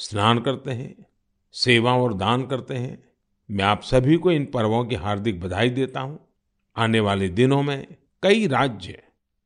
स्नान 0.00 0.38
करते 0.38 0.70
हैं 0.70 1.06
सेवा 1.52 1.96
और 1.96 2.14
दान 2.14 2.46
करते 2.46 2.74
हैं। 2.74 3.12
मैं 3.50 3.64
आप 3.64 3.82
सभी 3.82 4.16
को 4.16 4.32
इन 4.32 4.44
पर्वों 4.44 4.84
की 4.84 4.94
हार्दिक 4.94 5.40
बधाई 5.40 5.70
देता 5.70 6.00
हूँ। 6.00 6.28
आने 6.76 7.00
वाले 7.00 7.28
दिनों 7.28 7.62
में 7.62 7.86
कई 8.22 8.46
राज्य 8.46 9.02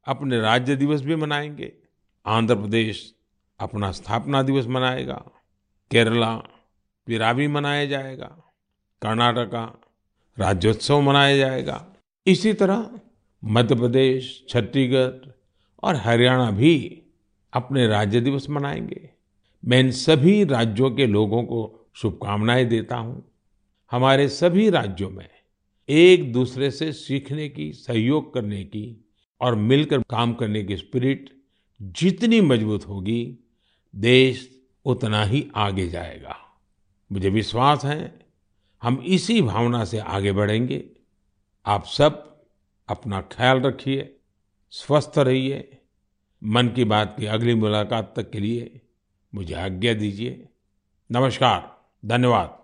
अपने 0.07 0.41
राज्य 0.41 0.77
दिवस 0.77 1.01
भी 1.01 1.17
मनाएँगे। 1.17 1.73
आंध्र 2.27 2.55
प्रदेश 2.55 3.15
अपना 3.61 3.93
स्थापना 3.93 4.43
दिवस 4.43 4.67
मनाएगा। 4.67 5.25
केरला 5.91 6.37
पिरावी 7.07 7.49
मनाया 7.49 7.87
जाएगा। 7.87 8.53
कर्नाटका 9.03 9.81
राज्योत्सव 10.39 11.01
मनाया 11.01 11.37
जाएगा। 11.37 11.87
इसी 12.27 12.53
तरह 12.53 12.91
मध्य 13.45 13.75
प्रदेश, 13.75 14.47
छत्तीसगढ़ 14.49 15.31
और 15.83 15.97
हरियाणा 15.97 16.51
भी 16.51 17.03
अपने 17.53 17.87
राज्य 17.87 18.21
दिवस 18.21 18.51
मनाएँगे। 18.51 19.14
मैं 19.67 19.81
इन 19.81 19.91
सभी 19.91 20.45
राज्यों 20.45 20.91
के 20.91 21.07
लोगों 21.07 21.43
को 21.43 21.91
शुभकामनाएँ 21.95 22.65
देता 22.65 22.97
हूँ। 22.97 23.33
हमारे 23.91 24.29
सभी 24.29 24.71
राज्यों 24.71 25.11
में 25.11 25.29
एक 25.89 26.33
दूसरे 26.33 26.71
से 26.71 26.93
सीखने 26.93 27.49
की, 27.49 27.73
सहयोग 27.73 28.35
करने 28.35 28.65
की 28.65 29.09
और 29.41 29.55
मिलकर 29.55 29.99
काम 29.99 30.35
करने 30.35 30.65
की 30.65 30.77
स्पिरिट 30.77 31.31
जितनी 31.83 32.41
मज़बूत 32.41 32.89
होगी, 32.89 33.39
देश 33.97 34.63
उतना 34.85 35.25
ही 35.25 35.51
आगे 35.55 35.89
जाएगा। 35.89 36.37
मुझे 37.13 37.29
विश्वास 37.29 37.85
है, 37.85 38.27
हम 38.83 39.03
इसी 39.07 39.43
भावना 39.43 39.85
से 39.85 39.99
आगे 39.99 40.33
बढ़ेंगे। 40.33 40.85
आप 41.67 41.85
सब 41.85 42.41
अपना 42.89 43.21
ख्याल 43.21 43.61
रखिए, 43.61 44.17
स्वस्थ 44.71 45.13
रहिए। 45.19 45.79
मन 46.45 46.69
की 46.69 46.85
बात 46.85 47.17
की 47.21 47.27
अगली 47.27 47.55
मुलाकात 47.55 48.15
तक 48.17 48.31
के 48.31 48.41
लिए 48.41 48.81
मुझे 49.35 49.55
आज्ञा 49.55 49.95
दीजिए। 49.95 50.49
नमस्कार 51.11 51.89
धन्यवाद। 52.09 52.59